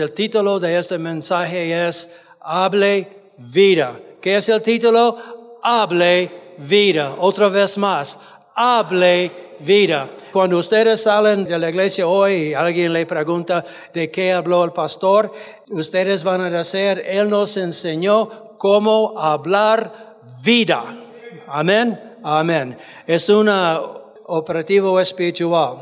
El 0.00 0.12
título 0.12 0.60
de 0.60 0.78
este 0.78 0.96
mensaje 0.96 1.88
es 1.88 2.20
Hable 2.40 3.08
vida. 3.36 3.98
¿Qué 4.20 4.36
es 4.36 4.48
el 4.48 4.62
título? 4.62 5.18
Hable 5.60 6.30
vida. 6.58 7.16
Otra 7.18 7.48
vez 7.48 7.76
más, 7.76 8.16
hable 8.54 9.56
vida. 9.58 10.08
Cuando 10.32 10.58
ustedes 10.58 11.02
salen 11.02 11.44
de 11.44 11.58
la 11.58 11.70
iglesia 11.70 12.06
hoy 12.06 12.32
y 12.32 12.54
alguien 12.54 12.92
le 12.92 13.06
pregunta 13.06 13.64
de 13.92 14.08
qué 14.08 14.32
habló 14.32 14.62
el 14.62 14.70
pastor, 14.70 15.34
ustedes 15.68 16.22
van 16.22 16.42
a 16.42 16.50
decir, 16.50 17.02
Él 17.04 17.28
nos 17.28 17.56
enseñó 17.56 18.56
cómo 18.56 19.18
hablar 19.18 20.16
vida. 20.44 20.96
Amén. 21.48 22.18
Amén. 22.22 22.78
Es 23.04 23.28
un 23.30 23.48
operativo 24.26 25.00
espiritual. 25.00 25.78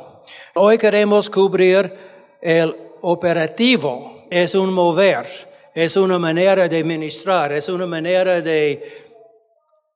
Hoy 0.55 0.79
queremos 0.79 1.29
cubrir 1.29 1.93
el 2.41 2.86
operativo, 3.09 4.27
es 4.29 4.57
un 4.57 4.73
mover, 4.73 5.27
es 5.73 5.97
una 5.97 6.19
manera 6.19 6.67
de 6.67 6.83
ministrar, 6.83 7.53
es 7.53 7.69
una 7.69 7.87
manera 7.87 8.41
de 8.41 9.07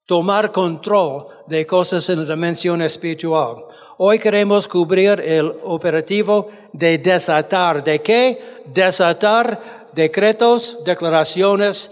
tomar 0.06 0.52
control 0.52 1.26
de 1.48 1.66
cosas 1.66 2.08
en 2.08 2.24
la 2.24 2.34
dimensión 2.34 2.80
espiritual. 2.82 3.64
Hoy 3.98 4.20
queremos 4.20 4.68
cubrir 4.68 5.20
el 5.20 5.52
operativo 5.64 6.52
de 6.72 6.98
desatar. 6.98 7.82
¿De 7.82 8.00
qué? 8.00 8.60
Desatar 8.66 9.88
decretos, 9.92 10.84
declaraciones 10.84 11.90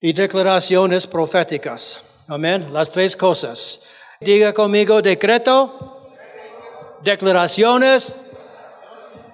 y 0.00 0.14
declaraciones 0.14 1.06
proféticas. 1.06 2.02
Amén. 2.26 2.72
Las 2.72 2.90
tres 2.90 3.14
cosas. 3.14 3.82
Diga 4.18 4.54
conmigo 4.54 5.02
decreto, 5.02 6.08
declaraciones 7.02 8.16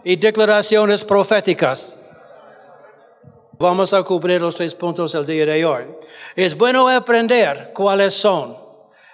y 0.05 0.17
declaraciones 0.17 1.05
proféticas. 1.05 1.99
Vamos 3.59 3.93
a 3.93 4.03
cubrir 4.03 4.41
los 4.41 4.57
tres 4.57 4.75
puntos 4.75 5.15
el 5.15 5.25
día 5.25 5.47
de 5.47 5.65
hoy. 5.65 5.85
Es 6.35 6.57
bueno 6.57 6.89
aprender 6.89 7.71
cuáles 7.73 8.15
son. 8.15 8.57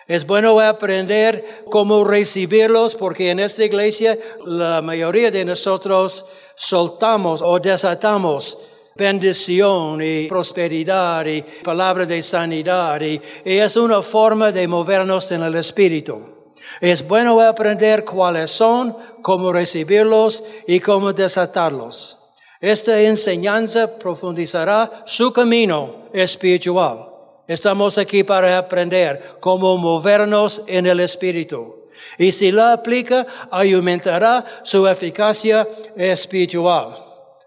Es 0.06 0.26
bueno 0.26 0.58
aprender 0.58 1.64
cómo 1.70 2.02
recibirlos 2.02 2.94
porque 2.94 3.30
en 3.30 3.40
esta 3.40 3.62
iglesia 3.62 4.18
la 4.46 4.80
mayoría 4.80 5.30
de 5.30 5.44
nosotros 5.44 6.24
soltamos 6.54 7.42
o 7.42 7.58
desatamos 7.58 8.58
bendición 8.96 10.00
y 10.02 10.26
prosperidad 10.28 11.26
y 11.26 11.42
palabra 11.62 12.06
de 12.06 12.22
sanidad 12.22 13.00
y, 13.02 13.20
y 13.44 13.58
es 13.58 13.76
una 13.76 14.00
forma 14.00 14.50
de 14.50 14.66
movernos 14.66 15.30
en 15.30 15.42
el 15.42 15.54
espíritu. 15.56 16.37
Es 16.80 17.06
bueno 17.06 17.40
aprender 17.40 18.04
cuáles 18.04 18.50
son, 18.50 18.96
cómo 19.22 19.52
recibirlos 19.52 20.44
y 20.66 20.80
cómo 20.80 21.12
desatarlos. 21.12 22.18
Esta 22.60 23.00
enseñanza 23.00 23.98
profundizará 23.98 25.02
su 25.04 25.32
camino 25.32 26.08
espiritual. 26.12 27.08
Estamos 27.46 27.98
aquí 27.98 28.24
para 28.24 28.58
aprender 28.58 29.36
cómo 29.40 29.76
movernos 29.76 30.62
en 30.66 30.86
el 30.86 31.00
espíritu. 31.00 31.88
Y 32.18 32.30
si 32.32 32.52
la 32.52 32.72
aplica, 32.72 33.26
aumentará 33.50 34.44
su 34.62 34.86
eficacia 34.86 35.66
espiritual. 35.96 36.96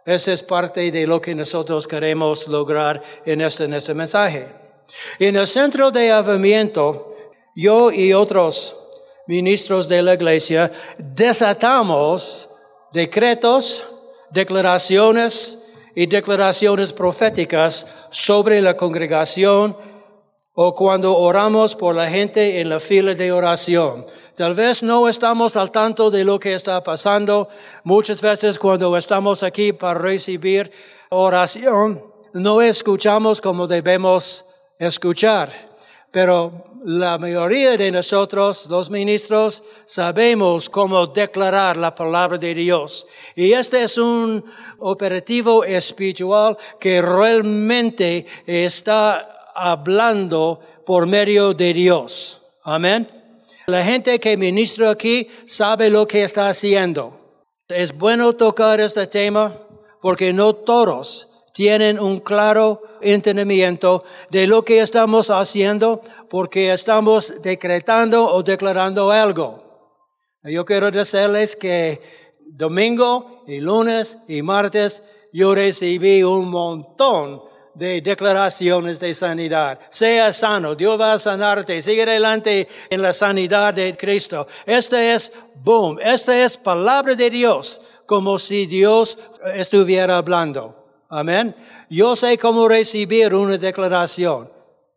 Esa 0.06 0.34
es 0.34 0.42
parte 0.42 0.92
de 0.92 1.06
lo 1.06 1.22
que 1.22 1.36
nosotros 1.36 1.88
queremos 1.88 2.48
lograr 2.48 3.02
en 3.26 3.42
este, 3.42 3.66
en 3.66 3.74
este 3.74 3.94
mensaje. 3.94 4.48
En 5.20 5.36
el 5.36 5.46
centro 5.46 5.92
de 5.92 6.12
avivamiento, 6.12 7.16
yo 7.56 7.92
y 7.92 8.14
otros 8.14 8.81
ministros 9.32 9.88
de 9.88 10.02
la 10.02 10.16
iglesia, 10.16 10.70
desatamos 10.98 12.50
decretos, 12.92 13.86
declaraciones 14.30 15.72
y 15.96 16.06
declaraciones 16.06 16.92
proféticas 16.92 17.88
sobre 18.10 18.62
la 18.62 18.76
congregación 18.76 19.78
o 20.54 20.76
cuando 20.76 21.18
oramos 21.18 21.78
por 21.78 21.96
la 21.96 22.10
gente 22.10 22.60
en 22.60 22.68
la 22.68 22.82
fila 22.82 23.14
de 23.14 23.32
oración. 23.32 24.06
Tal 24.36 24.54
vez 24.54 24.84
no 24.84 25.08
estamos 25.08 25.56
al 25.56 25.72
tanto 25.72 26.12
de 26.12 26.26
lo 26.26 26.38
que 26.38 26.54
está 26.54 26.84
pasando. 26.84 27.48
Muchas 27.86 28.22
veces 28.22 28.60
cuando 28.60 28.98
estamos 28.98 29.44
aquí 29.44 29.72
para 29.72 29.98
recibir 29.98 30.70
oración, 31.10 32.04
no 32.34 32.62
escuchamos 32.62 33.40
como 33.40 33.66
debemos 33.66 34.44
escuchar. 34.78 35.72
Pero 36.12 36.71
la 36.84 37.18
mayoría 37.18 37.78
de 37.78 37.92
nosotros, 37.92 38.68
los 38.68 38.90
ministros, 38.90 39.64
sabemos 39.86 40.70
cómo 40.70 41.06
declarar 41.06 41.78
la 41.78 41.94
palabra 41.94 42.38
de 42.38 42.56
Dios. 42.56 43.06
Y 43.36 43.54
este 43.54 43.84
es 43.84 43.98
un 43.98 44.44
operativo 44.80 45.64
espiritual 45.64 46.58
que 46.80 47.02
realmente 47.02 48.26
está 48.46 49.52
hablando 49.54 50.60
por 50.86 51.06
medio 51.06 51.54
de 51.54 51.74
Dios. 51.74 52.42
Amén. 52.64 53.08
La 53.68 53.84
gente 53.84 54.20
que 54.20 54.36
ministra 54.36 54.90
aquí 54.90 55.28
sabe 55.46 55.90
lo 55.90 56.08
que 56.08 56.24
está 56.24 56.50
haciendo. 56.50 57.20
Es 57.70 57.96
bueno 57.96 58.34
tocar 58.34 58.80
este 58.82 59.06
tema 59.06 59.54
porque 60.02 60.34
no 60.34 60.54
todos 60.54 61.31
tienen 61.54 62.00
un 62.00 62.20
claro 62.20 62.82
entendimiento 63.02 64.04
de 64.30 64.48
lo 64.48 64.64
que 64.64 64.80
estamos 64.80 65.30
haciendo 65.30 66.02
porque 66.30 66.72
estamos 66.72 67.42
decretando 67.42 68.32
o 68.32 68.44
declarando 68.44 69.12
algo. 69.12 69.98
Yo 70.44 70.66
quiero 70.66 70.90
decirles 70.90 71.56
que 71.56 72.02
domingo 72.52 73.44
y 73.48 73.60
lunes 73.60 74.18
y 74.28 74.42
martes 74.42 75.04
yo 75.34 75.56
recibí 75.56 76.24
un 76.24 76.50
montón 76.50 77.44
de 77.74 78.02
declaraciones 78.02 79.00
de 79.00 79.14
sanidad. 79.14 79.80
Sea 79.90 80.34
sano, 80.34 80.76
Dios 80.76 81.00
va 81.00 81.14
a 81.14 81.20
sanarte, 81.20 81.82
sigue 81.82 82.04
adelante 82.04 82.68
en 82.90 83.02
la 83.02 83.14
sanidad 83.14 83.74
de 83.74 83.96
Cristo. 83.96 84.48
Este 84.66 85.14
es, 85.14 85.32
boom, 85.56 86.00
esta 86.02 86.44
es 86.44 86.58
palabra 86.58 87.16
de 87.16 87.30
Dios, 87.30 87.82
como 88.06 88.40
si 88.40 88.66
Dios 88.66 89.18
estuviera 89.56 90.18
hablando. 90.18 90.81
Amén. 91.14 91.54
Yo 91.90 92.16
sé 92.16 92.38
cómo 92.38 92.70
recibir 92.70 93.36
una 93.36 93.58
declaración. 93.58 94.50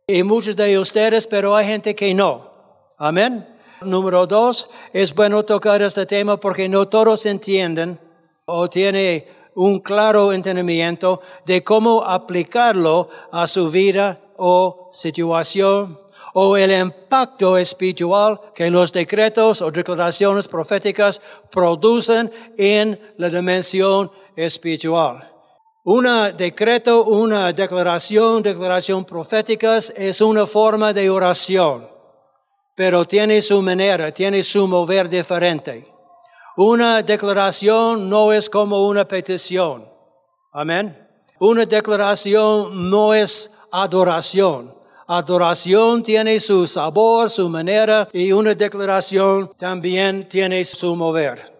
Y 0.06 0.22
muchos 0.22 0.54
de 0.54 0.78
ustedes, 0.78 1.26
pero 1.26 1.56
hay 1.56 1.66
gente 1.66 1.96
que 1.96 2.14
no. 2.14 2.52
Amén. 2.96 3.44
Número 3.82 4.24
dos, 4.24 4.70
es 4.92 5.12
bueno 5.12 5.44
tocar 5.44 5.82
este 5.82 6.06
tema 6.06 6.36
porque 6.36 6.68
no 6.68 6.86
todos 6.86 7.26
entienden 7.26 7.98
o 8.46 8.70
tienen 8.70 9.24
un 9.56 9.80
claro 9.80 10.32
entendimiento 10.32 11.20
de 11.44 11.64
cómo 11.64 12.04
aplicarlo 12.04 13.08
a 13.32 13.48
su 13.48 13.68
vida 13.68 14.20
o 14.36 14.90
situación 14.92 15.98
o 16.34 16.56
el 16.56 16.70
impacto 16.70 17.58
espiritual 17.58 18.40
que 18.54 18.70
los 18.70 18.92
decretos 18.92 19.62
o 19.62 19.70
declaraciones 19.72 20.46
proféticas 20.46 21.20
producen 21.50 22.30
en 22.56 23.00
la 23.16 23.28
dimensión 23.28 24.12
espiritual. 24.36 25.33
Un 25.86 26.06
decreto, 26.34 27.04
una 27.04 27.52
declaración, 27.52 28.42
declaración 28.42 29.04
proféticas 29.04 29.92
es 29.94 30.22
una 30.22 30.46
forma 30.46 30.94
de 30.94 31.10
oración, 31.10 31.86
pero 32.74 33.04
tiene 33.04 33.42
su 33.42 33.60
manera, 33.60 34.10
tiene 34.10 34.42
su 34.42 34.66
mover 34.66 35.10
diferente. 35.10 35.86
Una 36.56 37.02
declaración 37.02 38.08
no 38.08 38.32
es 38.32 38.48
como 38.48 38.86
una 38.86 39.06
petición. 39.06 39.86
Amén. 40.52 40.96
Una 41.38 41.66
declaración 41.66 42.88
no 42.88 43.12
es 43.12 43.52
adoración. 43.70 44.74
Adoración 45.06 46.02
tiene 46.02 46.40
su 46.40 46.66
sabor, 46.66 47.28
su 47.28 47.46
manera 47.50 48.08
y 48.10 48.32
una 48.32 48.54
declaración 48.54 49.50
también 49.58 50.26
tiene 50.30 50.64
su 50.64 50.96
mover. 50.96 51.53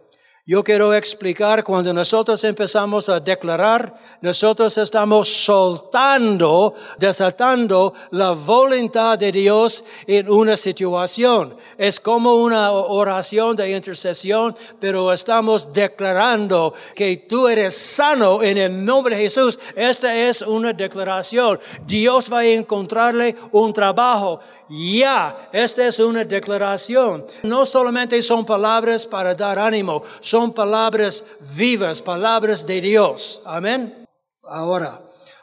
Yo 0.47 0.63
quiero 0.63 0.93
explicar, 0.93 1.65
cuando 1.65 1.91
nosotros 1.95 2.45
empezamos 2.45 3.09
a 3.09 3.19
declarar, 3.19 3.95
nosotros 4.21 4.77
estamos 4.77 5.27
soltando, 5.27 6.75
desatando 6.99 7.95
la 8.11 8.33
voluntad 8.33 9.19
de 9.19 9.33
Dios 9.33 9.87
en 10.07 10.29
una 10.29 10.55
situación. 10.55 11.57
Es 11.79 11.99
como 11.99 12.35
una 12.35 12.73
oración 12.73 13.57
de 13.57 13.75
intercesión, 13.75 14.55
pero 14.79 15.15
estamos 15.15 15.73
declarando 15.73 16.75
que 16.95 17.25
tú 17.27 17.49
eres 17.49 17.75
sano 17.75 18.43
en 18.43 18.59
el 18.59 18.85
nombre 18.85 19.17
de 19.17 19.23
Jesús. 19.23 19.59
Esta 19.75 20.15
es 20.15 20.43
una 20.43 20.75
declaración. 20.75 21.59
Dios 21.87 22.31
va 22.31 22.41
a 22.41 22.45
encontrarle 22.45 23.35
un 23.51 23.73
trabajo 23.73 24.41
ya, 24.69 25.49
esta 25.53 25.87
es 25.87 25.99
una 25.99 26.25
declaración. 26.25 27.25
No 27.43 27.67
solamente 27.67 28.21
son 28.23 28.45
palabras 28.45 29.07
para 29.07 29.35
dar 29.35 29.59
ánimo, 29.59 30.03
son 30.21 30.53
palabras 30.53 31.25
vivas, 31.57 32.01
palabras 32.01 32.65
de 32.67 32.81
Dios. 32.81 33.43
Amén. 33.45 34.07
Ahora, 34.45 35.01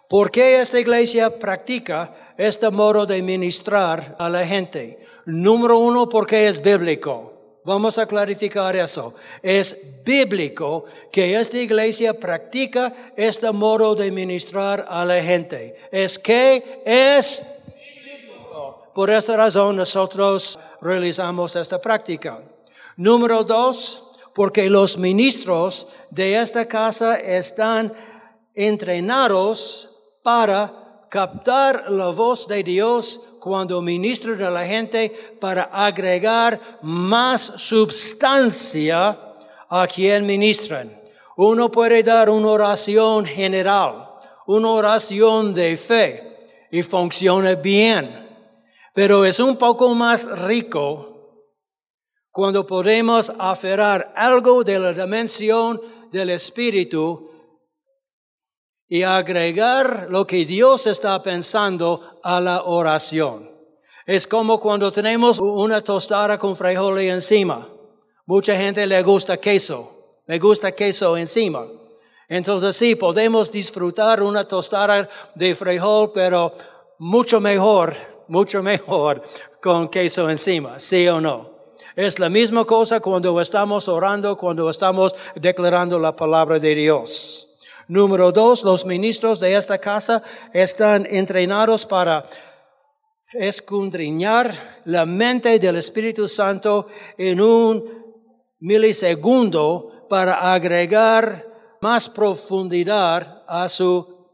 ¿por 0.10 0.32
qué 0.32 0.62
esta 0.62 0.80
iglesia 0.80 1.40
practica 1.40 2.14
este 2.38 2.70
modo 2.70 3.06
de 3.06 3.22
ministrar 3.22 4.16
a 4.20 4.30
la 4.30 4.46
gente? 4.46 5.00
Número 5.26 5.78
uno, 5.78 6.10
porque 6.10 6.48
es 6.48 6.62
bíblico. 6.62 7.32
Vamos 7.64 8.00
a 8.00 8.08
clarificar 8.08 8.76
eso. 8.76 9.14
Es 9.44 10.04
bíblico 10.04 10.86
que 11.12 11.40
esta 11.40 11.58
iglesia 11.58 12.14
practica 12.14 12.92
este 13.16 13.52
modo 13.52 13.94
de 13.94 14.12
ministrar 14.12 14.86
a 14.90 15.06
la 15.06 15.22
gente. 15.22 15.76
Es 15.92 16.18
que 16.18 16.82
es. 16.86 17.44
Por 18.94 19.10
esta 19.10 19.38
razón 19.38 19.76
nosotros 19.76 20.60
realizamos 20.82 21.56
esta 21.56 21.80
práctica. 21.80 22.42
Número 22.98 23.44
dos, 23.44 24.12
porque 24.34 24.70
los 24.70 24.98
ministros 24.98 25.88
de 26.10 26.36
esta 26.36 26.66
casa 26.66 27.20
están 27.20 27.94
entrenados 28.54 29.90
para 30.24 30.74
captar 31.10 31.92
la 31.92 32.08
voz 32.08 32.48
de 32.48 32.64
Dios 32.64 33.20
cuando 33.40 33.82
ministran 33.82 34.42
a 34.44 34.52
la 34.52 34.66
gente 34.66 35.36
para 35.40 35.64
agregar 35.64 36.60
más 36.82 37.42
substancia 37.58 39.18
a 39.70 39.88
quien 39.88 40.26
ministran. 40.26 41.02
Uno 41.36 41.72
puede 41.72 42.04
dar 42.04 42.30
una 42.30 42.50
oración 42.50 43.26
general, 43.26 44.10
una 44.46 44.70
oración 44.70 45.54
de 45.54 45.76
fe 45.76 46.68
y 46.72 46.84
funciona 46.84 47.56
bien, 47.56 48.21
pero 48.94 49.26
es 49.26 49.40
un 49.40 49.58
poco 49.58 49.94
más 49.96 50.40
rico 50.48 51.12
cuando 52.32 52.66
podemos 52.66 53.32
aferrar 53.38 54.14
algo 54.16 54.64
de 54.64 54.80
la 54.80 54.94
dimensión 54.94 55.82
del 56.12 56.30
Espíritu 56.32 57.30
y 58.88 59.04
agregar 59.04 60.08
lo 60.10 60.28
que 60.28 60.46
Dios 60.46 60.88
está 60.88 61.22
pensando 61.24 62.20
a 62.24 62.42
la 62.42 62.64
oración. 62.64 63.50
Es 64.06 64.28
como 64.28 64.60
cuando 64.60 64.92
tenemos 64.92 65.40
una 65.40 65.82
tostada 65.82 66.38
con 66.38 66.56
frijoles 66.56 67.12
encima. 67.12 67.68
Mucha 68.26 68.56
gente 68.56 68.86
le 68.86 69.02
gusta 69.04 69.38
queso, 69.38 70.22
le 70.28 70.40
gusta 70.40 70.74
queso 70.74 71.16
encima. 71.16 71.66
Entonces 72.28 72.76
sí, 72.76 72.96
podemos 72.96 73.52
disfrutar 73.52 74.22
una 74.22 74.46
tostada 74.46 75.08
de 75.36 75.56
frijol, 75.56 76.12
pero 76.14 76.54
mucho 76.98 77.40
mejor, 77.40 77.96
mucho 78.32 78.64
mejor 78.64 79.22
con 79.62 79.90
queso 79.90 80.30
encima, 80.30 80.80
¿sí 80.80 81.06
o 81.10 81.20
no? 81.20 81.52
Es 81.98 82.18
la 82.18 82.30
misma 82.30 82.64
cosa 82.64 83.02
cuando 83.02 83.40
estamos 83.42 83.90
orando, 83.90 84.38
cuando 84.38 84.70
estamos 84.70 85.14
declarando 85.36 86.00
la 86.00 86.16
palabra 86.16 86.58
de 86.58 86.74
Dios. 86.74 87.50
Número 87.90 88.32
dos, 88.32 88.64
los 88.64 88.86
ministros 88.86 89.42
de 89.42 89.54
esta 89.54 89.78
casa 89.78 90.24
están 90.54 91.06
entrenados 91.10 91.86
para 91.86 92.26
escudriñar 93.34 94.82
la 94.86 95.06
mente 95.06 95.60
del 95.60 95.76
Espíritu 95.76 96.30
Santo 96.30 96.88
en 97.18 97.42
un 97.42 97.84
milisegundo 98.60 100.08
para 100.10 100.54
agregar 100.54 101.78
más 101.82 102.08
profundidad 102.08 103.44
a 103.46 103.68
su 103.68 104.32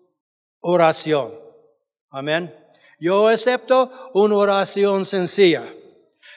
oración. 0.61 1.31
Amén. 2.11 2.66
Yo 2.99 3.27
acepto 3.27 4.11
una 4.13 4.35
oración 4.35 5.05
sencilla. 5.05 5.63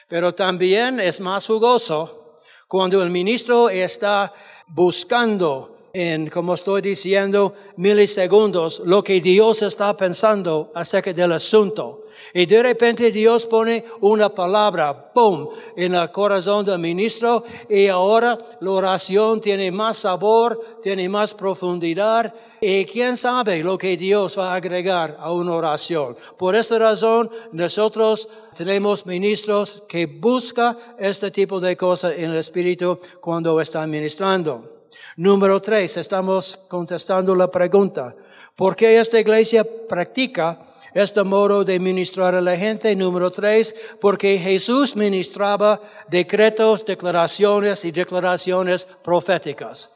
Pero 0.07 0.33
también 0.33 0.99
es 0.99 1.19
más 1.19 1.47
jugoso 1.47 2.39
cuando 2.67 3.01
el 3.01 3.09
ministro 3.09 3.69
está 3.69 4.33
buscando 4.67 5.89
en, 5.93 6.29
como 6.29 6.53
estoy 6.53 6.81
diciendo, 6.81 7.53
milisegundos 7.77 8.81
lo 8.85 9.03
que 9.03 9.19
Dios 9.19 9.61
está 9.61 9.95
pensando 9.95 10.71
acerca 10.75 11.11
del 11.13 11.33
asunto. 11.33 12.05
Y 12.33 12.45
de 12.45 12.63
repente 12.63 13.11
Dios 13.11 13.45
pone 13.45 13.83
una 13.99 14.29
palabra, 14.33 15.11
¡pum!, 15.13 15.49
en 15.75 15.95
el 15.95 16.11
corazón 16.11 16.65
del 16.65 16.79
ministro 16.79 17.43
y 17.67 17.87
ahora 17.87 18.37
la 18.61 18.71
oración 18.71 19.41
tiene 19.41 19.71
más 19.71 19.97
sabor, 19.97 20.79
tiene 20.81 21.09
más 21.09 21.33
profundidad 21.33 22.33
y 22.63 22.85
quién 22.85 23.17
sabe 23.17 23.63
lo 23.63 23.75
que 23.75 23.97
Dios 23.97 24.37
va 24.37 24.53
a 24.53 24.55
agregar 24.55 25.17
a 25.19 25.33
una 25.33 25.53
oración. 25.53 26.15
Por 26.37 26.55
esta 26.55 26.77
razón, 26.77 27.31
nosotros 27.51 28.29
tenemos 28.55 29.03
ministros 29.07 29.83
que 29.89 30.05
buscan 30.05 30.77
este 30.99 31.31
tipo 31.31 31.59
de 31.59 31.75
cosas 31.75 32.13
en 32.15 32.29
el 32.29 32.37
Espíritu 32.37 32.99
cuando 33.19 33.59
están 33.59 33.89
ministrando. 33.89 34.87
Número 35.17 35.59
tres, 35.59 35.97
estamos 35.97 36.55
contestando 36.67 37.33
la 37.33 37.49
pregunta. 37.49 38.15
¿Por 38.55 38.75
qué 38.75 38.99
esta 38.99 39.19
iglesia 39.19 39.65
practica 39.89 40.61
este 40.93 41.23
modo 41.23 41.63
de 41.63 41.79
ministrar 41.79 42.35
a 42.35 42.41
la 42.41 42.55
gente? 42.55 42.95
Número 42.95 43.31
tres, 43.31 43.73
porque 43.99 44.37
Jesús 44.37 44.95
ministraba 44.95 45.81
decretos, 46.09 46.85
declaraciones 46.85 47.85
y 47.85 47.91
declaraciones 47.91 48.85
proféticas. 49.03 49.91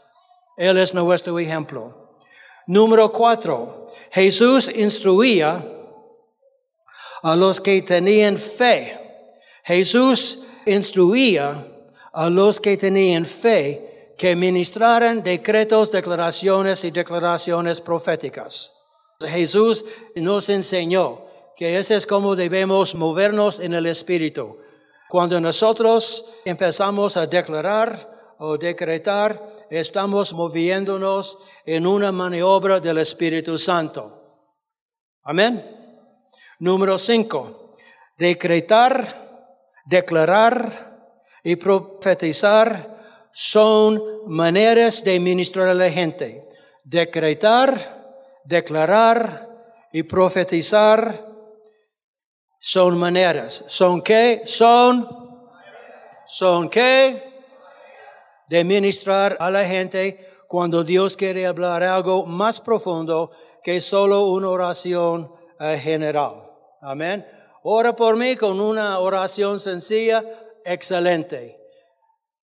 Él 0.58 0.80
es 0.80 0.96
nuestro 0.96 1.38
ejemplo. 1.38 2.05
Número 2.68 3.12
cuatro, 3.12 3.92
Jesús 4.12 4.70
instruía 4.76 5.64
a 7.22 7.36
los 7.36 7.62
que 7.62 7.82
tenían 7.82 8.38
fe. 8.38 9.00
Jesús 9.64 10.44
instruía 10.66 11.68
a 12.14 12.30
los 12.30 12.60
que 12.60 12.78
tenían 12.78 13.26
fe 13.26 14.14
que 14.18 14.36
ministraran 14.36 15.22
decretos, 15.22 15.92
declaraciones 15.92 16.84
y 16.86 16.92
declaraciones 16.92 17.82
proféticas. 17.82 18.74
Jesús 19.20 19.86
nos 20.16 20.50
enseñó 20.50 21.26
que 21.56 21.78
ese 21.78 21.96
es 21.96 22.06
como 22.06 22.36
debemos 22.36 22.96
movernos 22.96 23.60
en 23.60 23.74
el 23.74 23.86
Espíritu. 23.86 24.58
Cuando 25.10 25.40
nosotros 25.40 26.26
empezamos 26.46 27.18
a 27.18 27.28
declarar 27.28 28.15
o 28.40 28.58
decretar, 28.58 29.42
estamos 29.70 30.34
moviéndonos 30.34 31.38
en 31.66 31.88
una 31.88 32.12
maniobra 32.12 32.80
del 32.80 32.98
Espíritu 33.00 33.58
Santo. 33.58 34.44
Amén. 35.24 35.64
Número 36.60 36.98
cinco, 36.98 37.74
decretar, 38.18 39.44
declarar 39.86 40.96
y 41.44 41.56
profetizar 41.56 43.30
son 43.32 44.02
maneras 44.28 45.04
de 45.04 45.20
ministrar 45.20 45.68
a 45.68 45.74
la 45.74 45.90
gente. 45.90 46.48
Decretar, 46.84 48.16
declarar 48.46 49.50
y 49.92 50.04
profetizar 50.04 51.26
son 52.60 52.98
maneras. 52.98 53.66
¿Son 53.68 54.02
qué? 54.02 54.42
Son. 54.46 55.08
¿Son 56.26 56.70
qué? 56.70 57.35
De 58.50 58.64
ministrar 58.64 59.38
a 59.40 59.50
la 59.50 59.66
gente 59.66 60.28
cuando 60.48 60.84
Dios 60.84 61.18
quiere 61.18 61.46
hablar 61.48 61.84
algo 61.84 62.26
más 62.26 62.60
profundo 62.60 63.32
que 63.64 63.82
solo 63.82 64.28
una 64.28 64.50
oración 64.50 65.32
eh, 65.60 65.80
general. 65.82 66.42
Amén. 66.82 67.26
Ora 67.64 67.96
por 67.96 68.16
mí 68.16 68.36
con 68.36 68.60
una 68.62 69.00
oración 69.00 69.60
sencilla, 69.60 70.24
excelente. 70.64 71.60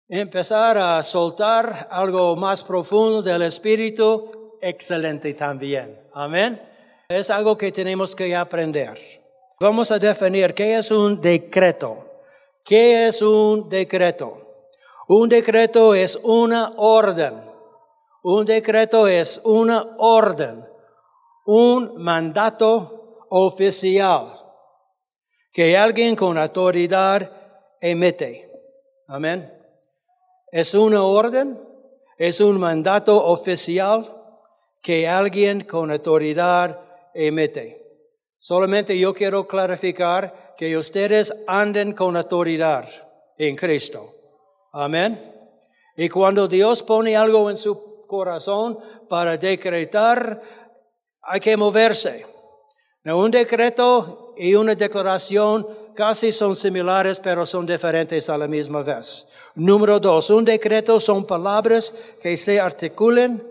Empezar 0.07 0.77
a 0.77 1.01
soltar 1.03 1.87
algo 1.89 2.35
más 2.35 2.63
profundo 2.63 3.21
del 3.21 3.41
Espíritu, 3.41 4.57
excelente 4.61 5.33
también. 5.33 5.99
Amén. 6.13 6.61
Es 7.09 7.29
algo 7.29 7.57
que 7.57 7.71
tenemos 7.71 8.15
que 8.15 8.35
aprender. 8.35 8.97
Vamos 9.59 9.89
a 9.91 9.97
definir 9.97 10.53
qué 10.53 10.75
es 10.77 10.91
un 10.91 11.19
decreto. 11.19 12.05
¿Qué 12.63 13.07
es 13.07 13.21
un 13.21 13.67
decreto? 13.69 14.46
Un 15.09 15.29
decreto 15.29 15.95
es 15.95 16.19
una 16.21 16.73
orden. 16.75 17.41
Un 18.23 18.45
decreto 18.45 19.07
es 19.07 19.39
una 19.45 19.95
orden, 19.99 20.67
un 21.45 21.93
mandato 21.95 23.25
oficial 23.29 24.33
que 25.53 25.77
alguien 25.77 26.13
con 26.13 26.37
autoridad 26.37 27.31
emite. 27.79 28.51
Amén. 29.07 29.49
Es 30.51 30.73
una 30.73 31.03
orden, 31.03 31.57
es 32.17 32.41
un 32.41 32.59
mandato 32.59 33.23
oficial 33.27 34.13
que 34.81 35.07
alguien 35.07 35.61
con 35.63 35.89
autoridad 35.89 36.81
emite. 37.13 37.81
Solamente 38.39 38.99
yo 38.99 39.13
quiero 39.13 39.47
clarificar 39.47 40.53
que 40.57 40.75
ustedes 40.75 41.33
anden 41.47 41.93
con 41.93 42.17
autoridad 42.17 42.89
en 43.37 43.55
Cristo. 43.55 44.16
Amén. 44.71 45.33
Y 45.95 46.09
cuando 46.09 46.47
Dios 46.47 46.83
pone 46.83 47.15
algo 47.15 47.49
en 47.49 47.57
su 47.57 48.05
corazón 48.05 48.77
para 49.09 49.37
decretar, 49.37 50.41
hay 51.21 51.39
que 51.39 51.57
moverse. 51.57 52.25
Un 53.03 53.31
decreto 53.31 54.33
y 54.37 54.53
una 54.55 54.75
declaración 54.75 55.67
casi 55.95 56.31
son 56.31 56.55
similares, 56.55 57.19
pero 57.19 57.45
son 57.45 57.65
diferentes 57.65 58.29
a 58.29 58.37
la 58.37 58.47
misma 58.47 58.83
vez. 58.83 59.27
Número 59.55 59.99
dos, 59.99 60.29
un 60.29 60.45
decreto 60.45 60.99
son 60.99 61.25
palabras 61.25 61.93
que 62.21 62.37
se 62.37 62.59
articulen 62.59 63.43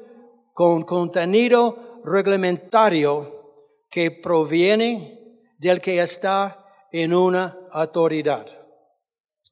con 0.52 0.84
contenido 0.84 2.00
reglamentario 2.04 3.36
que 3.90 4.10
proviene 4.10 5.40
del 5.58 5.80
que 5.80 6.00
está 6.00 6.86
en 6.92 7.12
una 7.12 7.58
autoridad. 7.72 8.46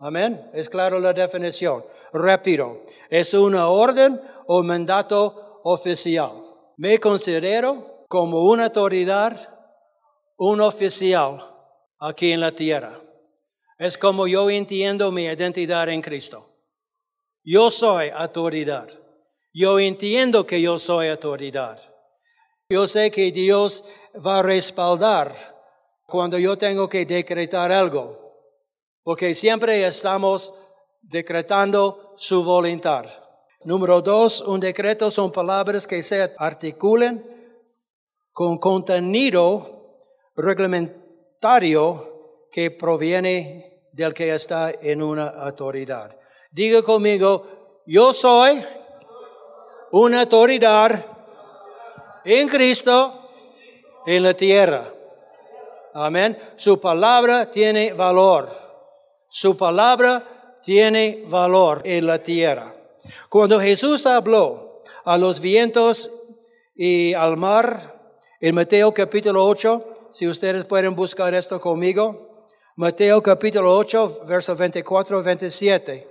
Amén. 0.01 0.51
Es 0.53 0.69
claro 0.69 0.99
la 0.99 1.13
definición. 1.13 1.85
Repito, 2.13 2.83
es 3.11 3.35
una 3.35 3.69
orden 3.69 4.21
o 4.47 4.63
mandato 4.63 5.61
oficial. 5.65 6.43
Me 6.77 6.99
considero 6.99 8.05
como 8.09 8.45
una 8.45 8.67
autoridad, 8.67 9.37
un 10.37 10.61
oficial 10.61 11.45
aquí 11.99 12.33
en 12.33 12.41
la 12.41 12.53
tierra. 12.53 13.01
Es 13.79 13.99
como 13.99 14.27
yo 14.27 14.51
entiendo 14.51 15.11
mi 15.11 15.25
identidad 15.25 15.89
en 15.89 16.03
Cristo. 16.03 16.45
Yo 17.43 17.71
soy 17.71 18.11
autoridad. 18.11 18.89
Yo 19.53 19.79
entiendo 19.79 20.47
que 20.47 20.61
yo 20.61 20.79
soy 20.79 21.09
autoridad. 21.09 21.79
Yo 22.69 22.89
sé 22.89 23.11
que 23.11 23.31
Dios 23.31 23.85
va 24.15 24.39
a 24.39 24.43
respaldar 24.43 25.33
cuando 26.07 26.39
yo 26.39 26.57
tengo 26.57 26.89
que 26.89 27.05
decretar 27.05 27.71
algo, 27.71 28.24
porque 29.05 29.35
siempre 29.35 29.87
estamos 29.87 30.53
decretando 31.03 32.15
su 32.17 32.43
voluntad. 32.43 33.05
Número 33.65 34.01
dos, 34.01 34.41
un 34.41 34.59
decreto 34.59 35.11
son 35.11 35.31
palabras 35.31 35.87
que 35.87 36.03
se 36.03 36.33
articulen 36.39 37.23
con 38.33 38.59
contenido 38.59 40.01
reglamentario 40.35 42.49
que 42.51 42.71
proviene 42.71 43.83
del 43.93 44.13
que 44.13 44.35
está 44.35 44.71
en 44.71 45.03
una 45.03 45.29
autoridad. 45.29 46.17
Diga 46.51 46.83
conmigo, 46.83 47.83
yo 47.87 48.13
soy 48.13 48.65
una 49.93 50.23
autoridad 50.23 51.07
en 52.25 52.49
Cristo 52.49 53.31
en 54.07 54.23
la 54.23 54.35
tierra. 54.35 54.91
Amén. 55.93 56.37
Su 56.57 56.81
palabra 56.81 57.51
tiene 57.51 57.93
valor. 57.93 58.64
Su 59.37 59.57
palabra 59.57 60.61
tiene 60.63 61.25
valor 61.27 61.83
en 61.85 62.07
la 62.07 62.23
tierra. 62.23 62.73
Cuando 63.29 63.59
Jesús 63.59 64.07
habló 64.07 64.81
a 65.05 65.19
los 65.19 65.41
vientos 65.41 66.09
y 66.77 67.15
al 67.15 67.37
mar, 67.37 68.15
en 68.41 68.55
Mateo 68.55 68.95
capítulo 68.95 69.45
8, 69.45 70.09
si 70.13 70.29
ustedes 70.29 70.65
pueden 70.65 70.95
buscar 70.95 71.35
esto 71.35 71.61
conmigo, 71.61 72.47
Mateo 72.77 73.21
capítulo 73.21 73.77
8, 73.77 74.21
versos 74.25 74.57
24 74.57 75.19
y 75.19 75.23
27. 75.25 76.09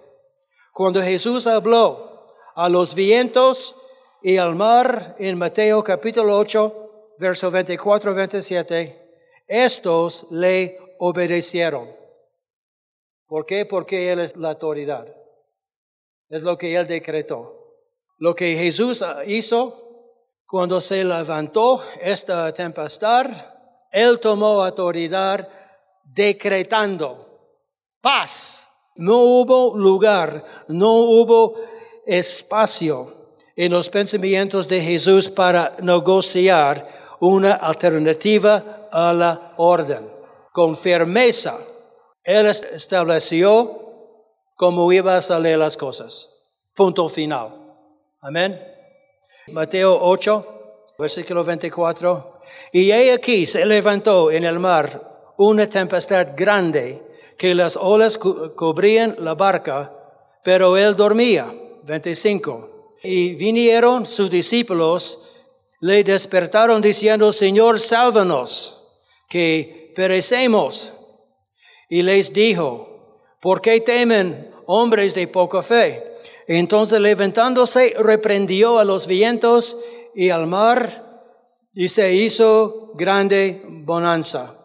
Cuando 0.73 1.01
Jesús 1.01 1.47
habló 1.47 2.35
a 2.55 2.67
los 2.67 2.93
vientos 2.93 3.77
y 4.21 4.35
al 4.35 4.53
mar 4.53 5.15
en 5.17 5.37
Mateo 5.37 5.81
capítulo 5.81 6.37
8, 6.37 7.15
versos 7.19 7.53
24 7.53 8.11
y 8.11 8.15
27, 8.15 9.15
estos 9.47 10.27
le 10.29 10.77
obedecieron. 10.99 12.02
¿Por 13.33 13.47
qué? 13.47 13.65
Porque 13.65 14.11
Él 14.11 14.19
es 14.19 14.37
la 14.37 14.49
autoridad. 14.49 15.07
Es 16.29 16.43
lo 16.43 16.55
que 16.55 16.75
Él 16.75 16.85
decretó. 16.85 17.79
Lo 18.19 18.35
que 18.35 18.55
Jesús 18.55 19.03
hizo 19.25 20.21
cuando 20.45 20.79
se 20.79 21.03
levantó 21.03 21.81
esta 21.99 22.53
tempestad, 22.53 23.25
Él 23.91 24.19
tomó 24.19 24.63
autoridad 24.63 25.49
decretando 26.03 27.57
paz. 28.01 28.67
No 28.97 29.17
hubo 29.23 29.75
lugar, 29.75 30.45
no 30.67 30.97
hubo 30.97 31.55
espacio 32.05 33.11
en 33.55 33.71
los 33.71 33.89
pensamientos 33.89 34.67
de 34.67 34.79
Jesús 34.79 35.27
para 35.27 35.75
negociar 35.81 37.15
una 37.19 37.53
alternativa 37.53 38.89
a 38.91 39.11
la 39.11 39.53
orden. 39.57 40.07
Con 40.51 40.75
firmeza, 40.75 41.57
Él 42.23 42.45
estableció 42.47 43.81
cómo 44.55 44.91
iba 44.93 45.17
a 45.17 45.21
salir 45.21 45.57
las 45.57 45.75
cosas. 45.75 46.29
Punto 46.73 47.09
final. 47.09 47.49
Amén. 48.21 48.59
Mateo 49.47 49.97
8, 50.01 50.95
versículo 50.97 51.43
24. 51.43 52.41
Y 52.71 52.91
aquí 52.91 53.45
se 53.45 53.65
levantó 53.65 54.31
en 54.31 54.45
el 54.45 54.59
mar 54.59 55.33
una 55.37 55.67
tempestad 55.67 56.29
grande 56.35 57.01
que 57.37 57.53
las 57.53 57.75
olas 57.75 58.17
cubrían 58.17 59.15
la 59.19 59.35
barca, 59.35 59.93
pero 60.43 60.77
él 60.77 60.95
dormía. 60.95 61.53
25. 61.83 62.95
Y 63.03 63.35
vinieron 63.35 64.05
sus 64.05 64.31
discípulos, 64.31 65.43
le 65.81 66.03
despertaron 66.03 66.81
diciendo, 66.81 67.33
Señor, 67.33 67.79
sálvanos 67.79 68.87
que 69.27 69.91
perecemos. 69.93 70.93
Y 71.93 72.01
les 72.01 72.33
dijo, 72.33 73.29
¿por 73.39 73.61
qué 73.61 73.79
temen 73.79 74.49
hombres 74.65 75.13
de 75.13 75.27
poca 75.27 75.61
fe? 75.61 76.03
Entonces 76.47 76.99
levantándose, 76.99 77.93
reprendió 77.99 78.79
a 78.79 78.83
los 78.83 79.05
vientos 79.05 79.77
y 80.15 80.31
al 80.31 80.47
mar 80.47 81.29
y 81.75 81.87
se 81.89 82.11
hizo 82.11 82.93
grande 82.95 83.61
bonanza. 83.63 84.55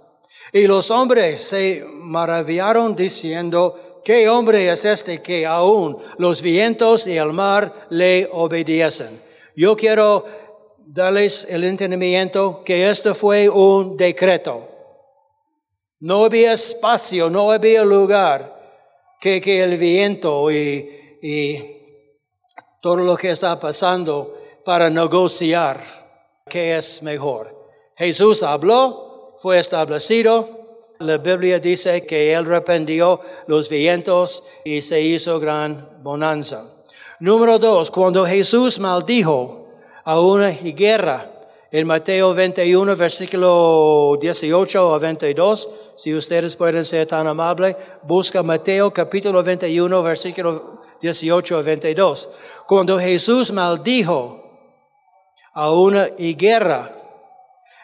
Y 0.54 0.66
los 0.66 0.90
hombres 0.90 1.42
se 1.42 1.84
maravillaron 1.96 2.96
diciendo, 2.96 4.00
¿qué 4.02 4.26
hombre 4.30 4.66
es 4.72 4.86
este 4.86 5.20
que 5.20 5.44
aún 5.44 5.98
los 6.16 6.40
vientos 6.40 7.06
y 7.06 7.18
el 7.18 7.34
mar 7.34 7.74
le 7.90 8.26
obedecen? 8.32 9.20
Yo 9.54 9.76
quiero 9.76 10.24
darles 10.78 11.46
el 11.50 11.64
entendimiento 11.64 12.62
que 12.64 12.88
esto 12.88 13.14
fue 13.14 13.50
un 13.50 13.98
decreto. 13.98 14.77
No 16.00 16.24
había 16.24 16.52
espacio, 16.52 17.28
no 17.28 17.50
había 17.50 17.84
lugar 17.84 18.56
que, 19.20 19.40
que 19.40 19.64
el 19.64 19.76
viento 19.76 20.50
y, 20.50 21.18
y 21.22 21.78
todo 22.80 22.96
lo 22.96 23.16
que 23.16 23.30
está 23.30 23.58
pasando 23.58 24.36
para 24.64 24.88
negociar 24.88 25.80
qué 26.48 26.76
es 26.76 27.02
mejor. 27.02 27.56
Jesús 27.96 28.42
habló, 28.42 29.36
fue 29.40 29.58
establecido. 29.58 30.94
La 31.00 31.18
Biblia 31.18 31.58
dice 31.58 32.06
que 32.06 32.32
él 32.32 32.44
reprendió 32.44 33.20
los 33.46 33.68
vientos 33.68 34.44
y 34.64 34.80
se 34.80 35.00
hizo 35.00 35.40
gran 35.40 36.02
bonanza. 36.02 36.64
Número 37.20 37.58
dos, 37.58 37.90
cuando 37.90 38.24
Jesús 38.24 38.78
maldijo 38.78 39.68
a 40.04 40.20
una 40.20 40.50
guerra. 40.50 41.37
En 41.70 41.86
Mateo 41.86 42.32
21, 42.32 42.96
versículo 42.96 44.16
18 44.18 44.94
a 44.94 44.98
22, 44.98 45.68
si 45.96 46.14
ustedes 46.14 46.56
pueden 46.56 46.82
ser 46.82 47.06
tan 47.06 47.26
amables, 47.26 47.76
busca 48.04 48.42
Mateo 48.42 48.90
capítulo 48.90 49.42
21, 49.42 50.02
versículo 50.02 50.80
18 50.98 51.58
a 51.58 51.60
22. 51.60 52.28
Cuando 52.66 52.98
Jesús 52.98 53.52
maldijo 53.52 54.42
a 55.52 55.70
una 55.70 56.08
higuera, 56.16 56.90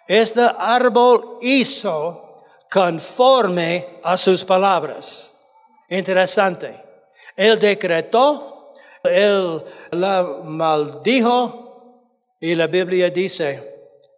este 0.09 0.41
árbol 0.59 1.41
hizo 1.43 2.43
conforme 2.73 3.99
a 4.03 4.17
sus 4.17 4.47
palabras. 4.47 5.35
Interesante. 5.91 6.75
Él 7.37 7.59
decretó, 7.59 8.73
él 9.03 9.63
la 9.91 10.23
maldijo, 10.43 11.65
y 12.45 12.55
la 12.55 12.67
Biblia 12.67 13.09
dice 13.09 13.74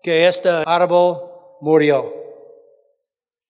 que 0.06 0.24
este 0.24 0.48
árbol 0.64 1.20
murió. 1.60 2.14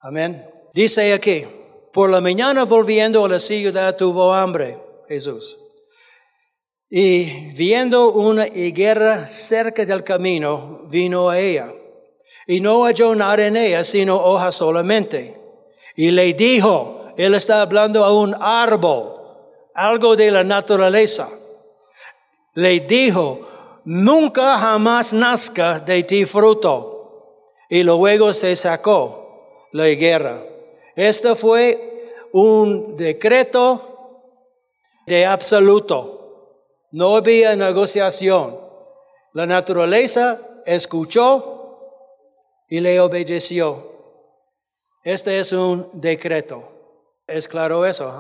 Amén. 0.00 0.42
Dice 0.72 1.12
aquí, 1.12 1.44
por 1.92 2.08
la 2.08 2.22
mañana 2.22 2.64
volviendo 2.64 3.26
a 3.26 3.28
la 3.28 3.38
ciudad 3.38 3.94
tuvo 3.94 4.32
hambre 4.32 4.78
Jesús. 5.06 5.58
Y 6.88 7.52
viendo 7.52 8.10
una 8.10 8.48
higuera 8.48 9.26
cerca 9.26 9.84
del 9.84 10.02
camino, 10.02 10.86
vino 10.88 11.28
a 11.28 11.38
ella. 11.38 11.70
Y 12.46 12.62
no 12.62 12.84
halló 12.84 13.14
nada 13.14 13.46
en 13.46 13.58
ella, 13.58 13.84
sino 13.84 14.16
hojas 14.16 14.54
solamente. 14.54 15.38
Y 15.94 16.10
le 16.10 16.32
dijo, 16.32 17.12
él 17.18 17.34
está 17.34 17.60
hablando 17.60 18.02
a 18.02 18.14
un 18.14 18.34
árbol, 18.40 19.12
algo 19.74 20.16
de 20.16 20.30
la 20.30 20.42
naturaleza. 20.42 21.28
Le 22.54 22.80
dijo, 22.80 23.46
nunca 23.86 24.58
jamás 24.58 25.14
nazca 25.14 25.78
de 25.78 26.02
ti 26.02 26.26
fruto. 26.26 26.92
Y 27.70 27.82
luego 27.82 28.34
se 28.34 28.54
sacó 28.54 29.68
la 29.72 29.88
higuera. 29.88 30.44
Esto 30.94 31.34
fue 31.34 32.12
un 32.32 32.96
decreto 32.96 33.80
de 35.06 35.24
absoluto. 35.24 36.60
No 36.92 37.16
había 37.16 37.56
negociación. 37.56 38.60
La 39.32 39.46
naturaleza 39.46 40.40
escuchó 40.64 41.78
y 42.68 42.80
le 42.80 43.00
obedeció. 43.00 43.92
Este 45.02 45.38
es 45.38 45.52
un 45.52 45.88
decreto. 45.92 46.62
¿Es 47.26 47.48
claro 47.48 47.84
eso? 47.84 48.12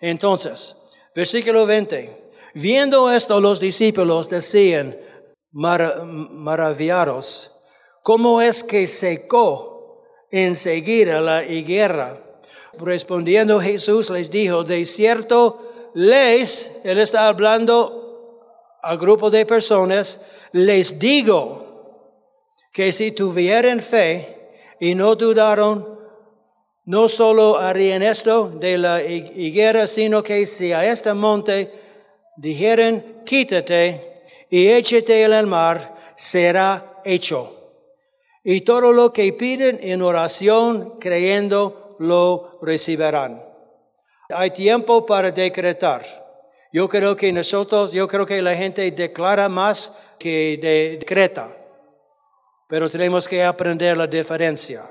Entonces, 0.00 0.76
versículo 1.14 1.66
20. 1.66 2.21
Viendo 2.54 3.10
esto 3.10 3.40
los 3.40 3.60
discípulos 3.60 4.28
decían, 4.28 4.96
maravillados, 5.52 7.52
¿cómo 8.02 8.42
es 8.42 8.62
que 8.62 8.86
secó 8.86 10.04
enseguida 10.30 11.20
la 11.20 11.44
higuera? 11.44 12.22
Respondiendo 12.78 13.60
Jesús 13.60 14.10
les 14.10 14.30
dijo, 14.30 14.64
de 14.64 14.84
cierto 14.84 15.90
les, 15.94 16.80
él 16.84 16.98
está 16.98 17.28
hablando 17.28 18.38
al 18.82 18.98
grupo 18.98 19.30
de 19.30 19.46
personas, 19.46 20.26
les 20.52 20.98
digo 20.98 21.62
que 22.72 22.92
si 22.92 23.12
tuvieran 23.12 23.80
fe 23.80 24.50
y 24.80 24.94
no 24.94 25.14
dudaron, 25.14 26.00
no 26.84 27.08
solo 27.08 27.58
harían 27.58 28.02
esto 28.02 28.48
de 28.48 28.76
la 28.76 29.02
higuera, 29.02 29.86
sino 29.86 30.22
que 30.22 30.46
si 30.46 30.72
a 30.72 30.90
este 30.90 31.14
monte 31.14 31.81
dijeran, 32.36 33.22
quítate 33.24 34.22
y 34.50 34.68
échate 34.68 35.24
en 35.24 35.32
el 35.32 35.46
mar, 35.46 35.96
será 36.16 37.00
hecho. 37.04 37.58
Y 38.44 38.62
todo 38.62 38.92
lo 38.92 39.12
que 39.12 39.32
piden 39.32 39.78
en 39.82 40.02
oración, 40.02 40.98
creyendo, 40.98 41.96
lo 41.98 42.58
recibirán. 42.62 43.42
Hay 44.30 44.50
tiempo 44.50 45.06
para 45.06 45.30
decretar. 45.30 46.04
Yo 46.72 46.88
creo 46.88 47.14
que 47.14 47.32
nosotros, 47.32 47.92
yo 47.92 48.08
creo 48.08 48.26
que 48.26 48.40
la 48.42 48.56
gente 48.56 48.90
declara 48.90 49.48
más 49.48 49.92
que 50.18 50.58
decreta. 50.60 51.54
Pero 52.66 52.88
tenemos 52.88 53.28
que 53.28 53.44
aprender 53.44 53.96
la 53.96 54.06
diferencia. 54.06 54.90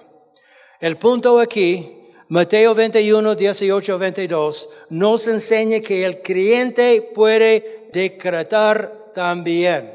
El 0.79 0.97
punto 0.97 1.39
aquí, 1.39 2.00
Mateo 2.31 2.73
21, 2.73 3.35
18, 3.35 3.97
22, 3.97 4.69
nos 4.91 5.27
enseña 5.27 5.81
que 5.81 6.05
el 6.05 6.21
creyente 6.21 7.11
puede 7.13 7.89
decretar 7.91 9.11
también. 9.13 9.93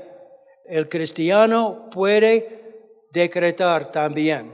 El 0.67 0.87
cristiano 0.87 1.89
puede 1.91 3.07
decretar 3.11 3.91
también. 3.91 4.53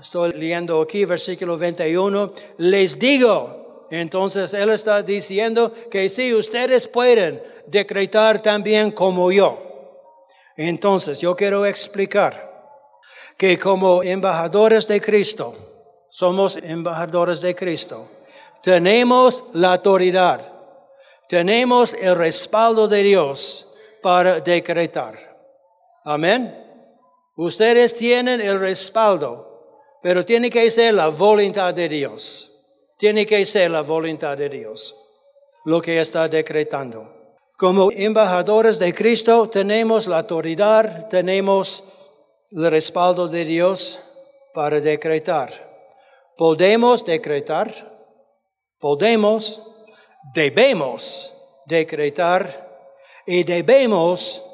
Estoy 0.00 0.32
leyendo 0.32 0.80
aquí 0.80 1.04
versículo 1.04 1.58
21. 1.58 2.32
Les 2.56 2.98
digo, 2.98 3.86
entonces 3.90 4.54
él 4.54 4.70
está 4.70 5.02
diciendo 5.02 5.70
que 5.90 6.08
si 6.08 6.32
ustedes 6.32 6.86
pueden 6.86 7.42
decretar 7.66 8.40
también 8.40 8.92
como 8.92 9.30
yo. 9.30 9.58
Entonces 10.56 11.20
yo 11.20 11.36
quiero 11.36 11.66
explicar 11.66 12.48
que 13.36 13.58
como 13.58 14.02
embajadores 14.02 14.88
de 14.88 15.02
Cristo, 15.02 15.67
somos 16.08 16.56
embajadores 16.56 17.40
de 17.40 17.54
Cristo, 17.54 18.08
tenemos 18.62 19.44
la 19.52 19.72
autoridad, 19.74 20.40
tenemos 21.28 21.94
el 21.94 22.16
respaldo 22.16 22.88
de 22.88 23.02
Dios 23.02 23.68
para 24.02 24.40
decretar. 24.40 25.36
Amén. 26.04 26.64
Ustedes 27.36 27.94
tienen 27.94 28.40
el 28.40 28.58
respaldo, 28.58 29.98
pero 30.02 30.24
tiene 30.24 30.50
que 30.50 30.70
ser 30.70 30.94
la 30.94 31.08
voluntad 31.08 31.74
de 31.74 31.88
Dios. 31.88 32.50
Tiene 32.96 33.24
que 33.26 33.44
ser 33.44 33.70
la 33.70 33.82
voluntad 33.82 34.36
de 34.36 34.48
Dios 34.48 34.96
lo 35.68 35.82
que 35.82 36.00
está 36.00 36.26
decretando. 36.28 37.36
Como 37.58 37.90
embajadores 37.92 38.78
de 38.78 38.94
Cristo 38.94 39.50
tenemos 39.50 40.06
la 40.06 40.20
autoridad, 40.20 41.08
tenemos 41.08 41.84
el 42.50 42.70
respaldo 42.70 43.28
de 43.28 43.44
Dios 43.44 44.00
para 44.54 44.80
decretar. 44.80 45.67
Podemos 46.38 47.04
decretar, 47.04 47.74
podemos, 48.78 49.60
debemos 50.32 51.34
decretar 51.66 52.94
y 53.26 53.42
debemos 53.42 54.44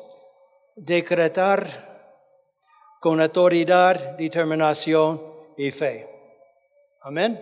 decretar 0.77 1.67
con 3.01 3.21
autoridad, 3.21 4.17
determinación 4.17 5.23
y 5.59 5.71
fe. 5.71 6.09
Amén. 7.03 7.39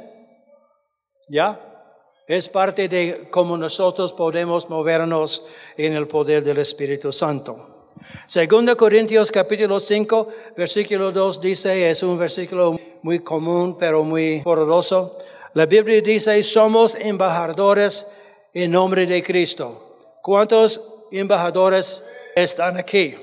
¿Ya? 1.29 1.61
Es 2.27 2.49
parte 2.49 2.89
de 2.89 3.29
cómo 3.31 3.57
nosotros 3.57 4.13
podemos 4.13 4.69
movernos 4.69 5.47
en 5.77 5.95
el 5.95 6.09
poder 6.09 6.43
del 6.43 6.59
Espíritu 6.59 7.13
Santo. 7.13 7.87
Segunda 8.27 8.75
Corintios 8.75 9.31
capítulo 9.31 9.79
5, 9.79 10.29
versículo 10.57 11.13
2 11.13 11.41
dice, 11.41 11.91
es 11.91 12.03
un 12.03 12.19
versículo 12.19 12.77
muy 13.03 13.21
común 13.21 13.77
pero 13.79 14.05
muy 14.05 14.41
poderoso. 14.41 15.19
La 15.55 15.67
Biblia 15.67 16.01
dice, 16.01 16.43
somos 16.43 16.95
embajadores 16.95 18.07
en 18.55 18.71
nombre 18.71 19.07
de 19.07 19.23
Cristo. 19.23 19.99
¿Cuántos 20.23 20.81
embajadores 21.11 22.05
están 22.35 22.77
aquí? 22.77 23.15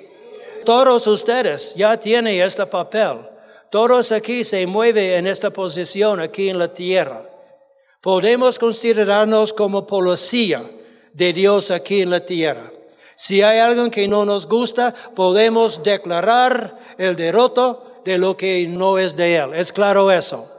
Todos 0.65 1.07
ustedes 1.07 1.73
ya 1.75 1.97
tienen 1.97 2.41
este 2.41 2.65
papel. 2.65 3.17
Todos 3.71 4.11
aquí 4.11 4.43
se 4.43 4.65
mueven 4.67 5.13
en 5.13 5.27
esta 5.27 5.49
posición 5.49 6.19
aquí 6.19 6.49
en 6.49 6.59
la 6.59 6.73
tierra. 6.73 7.23
Podemos 8.01 8.59
considerarnos 8.59 9.53
como 9.53 9.85
policía 9.85 10.63
de 11.13 11.33
Dios 11.33 11.71
aquí 11.71 12.01
en 12.01 12.09
la 12.09 12.25
tierra. 12.25 12.71
Si 13.15 13.41
hay 13.41 13.59
algo 13.59 13.89
que 13.89 14.07
no 14.07 14.23
nos 14.23 14.47
gusta, 14.47 14.93
podemos 15.15 15.83
declarar 15.83 16.79
el 16.97 17.15
derroto 17.15 17.88
de 18.03 18.17
lo 18.17 18.35
que 18.35 18.67
no 18.67 18.97
es 18.97 19.15
de 19.15 19.35
Él. 19.35 19.53
Es 19.53 19.71
claro 19.71 20.11
eso. 20.11 20.49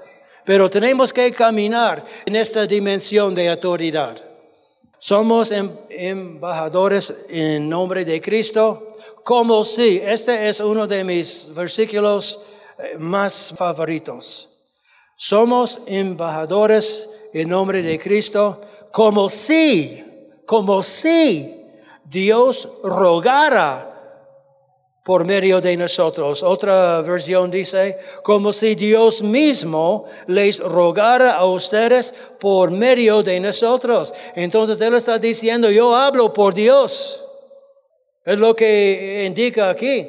Pero 0.44 0.68
tenemos 0.68 1.12
que 1.12 1.30
caminar 1.32 2.04
en 2.26 2.36
esta 2.36 2.66
dimensión 2.66 3.34
de 3.34 3.48
autoridad. 3.48 4.20
Somos 4.98 5.50
em, 5.50 5.70
embajadores 5.88 7.24
en 7.28 7.68
nombre 7.68 8.04
de 8.04 8.20
Cristo, 8.20 8.96
como 9.24 9.64
si, 9.64 9.98
este 9.98 10.48
es 10.48 10.60
uno 10.60 10.86
de 10.86 11.04
mis 11.04 11.54
versículos 11.54 12.42
eh, 12.78 12.98
más 12.98 13.54
favoritos. 13.56 14.48
Somos 15.16 15.80
embajadores 15.86 17.08
en 17.32 17.48
nombre 17.48 17.82
de 17.82 17.98
Cristo, 17.98 18.60
como 18.92 19.28
si, 19.28 20.04
como 20.46 20.82
si 20.82 21.54
Dios 22.04 22.68
rogara 22.82 23.89
por 25.10 25.24
medio 25.24 25.60
de 25.60 25.76
nosotros. 25.76 26.40
Otra 26.40 27.00
versión 27.00 27.50
dice, 27.50 27.98
como 28.22 28.52
si 28.52 28.76
Dios 28.76 29.22
mismo 29.24 30.04
les 30.28 30.60
rogara 30.60 31.32
a 31.32 31.46
ustedes 31.46 32.14
por 32.38 32.70
medio 32.70 33.20
de 33.20 33.40
nosotros. 33.40 34.14
Entonces 34.36 34.80
Él 34.80 34.94
está 34.94 35.18
diciendo, 35.18 35.68
yo 35.68 35.96
hablo 35.96 36.32
por 36.32 36.54
Dios. 36.54 37.26
Es 38.24 38.38
lo 38.38 38.54
que 38.54 39.24
indica 39.26 39.70
aquí. 39.70 40.08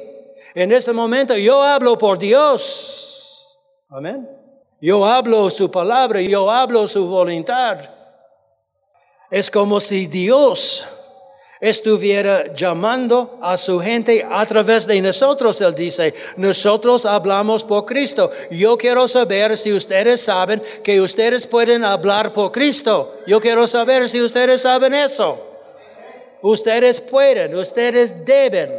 En 0.54 0.72
este 0.72 0.94
momento 0.94 1.36
yo 1.36 1.64
hablo 1.64 1.98
por 1.98 2.20
Dios. 2.20 3.58
Amén. 3.90 4.30
Yo 4.80 5.04
hablo 5.04 5.50
su 5.50 5.72
palabra, 5.72 6.22
yo 6.22 6.52
hablo 6.52 6.88
su 6.88 7.08
voluntad. 7.08 7.80
Es 9.32 9.50
como 9.50 9.80
si 9.80 10.06
Dios 10.06 10.88
estuviera 11.62 12.52
llamando 12.56 13.38
a 13.39 13.56
su 13.56 13.80
gente 13.80 14.26
a 14.28 14.43
través 14.47 14.88
de 14.88 15.00
nosotros. 15.00 15.62
Él 15.62 15.76
dice, 15.76 16.13
nosotros 16.36 17.06
hablamos 17.06 17.63
por 17.63 17.86
Cristo. 17.86 18.32
Yo 18.50 18.76
quiero 18.76 19.08
saber 19.08 19.56
si 19.56 19.71
ustedes 19.71 20.21
saben 20.21 20.62
que 20.84 21.00
ustedes 21.00 21.45
pueden 21.45 21.86
hablar 21.86 22.34
por 22.34 22.52
Cristo. 22.52 23.19
Yo 23.28 23.39
quiero 23.39 23.67
saber 23.67 24.10
si 24.10 24.19
ustedes 24.19 24.62
saben 24.62 24.95
eso. 24.95 25.38
Ustedes 26.41 27.00
pueden, 27.00 27.54
ustedes 27.56 28.26
deben. 28.26 28.71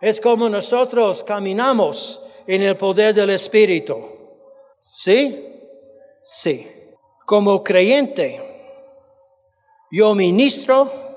Es 0.00 0.20
como 0.20 0.48
nosotros 0.48 1.24
caminamos 1.24 2.22
en 2.46 2.62
el 2.62 2.76
poder 2.76 3.12
del 3.12 3.30
Espíritu. 3.30 4.00
¿Sí? 4.88 5.46
Sí. 6.22 6.68
Como 7.26 7.62
creyente, 7.64 8.40
yo 9.90 10.14
ministro 10.14 11.09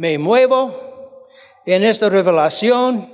me 0.00 0.16
muevo 0.16 1.28
en 1.66 1.84
esta 1.84 2.08
revelación, 2.08 3.06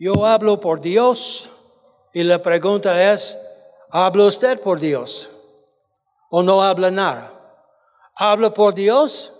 yo 0.00 0.26
hablo 0.26 0.58
por 0.58 0.80
Dios 0.80 1.48
y 2.12 2.24
la 2.24 2.42
pregunta 2.42 3.12
es, 3.12 3.40
¿habla 3.88 4.24
usted 4.24 4.60
por 4.60 4.80
Dios 4.80 5.30
o 6.28 6.42
no 6.42 6.60
habla 6.60 6.90
nada? 6.90 7.32
¿Habla 8.16 8.52
por 8.52 8.74
Dios? 8.74 9.32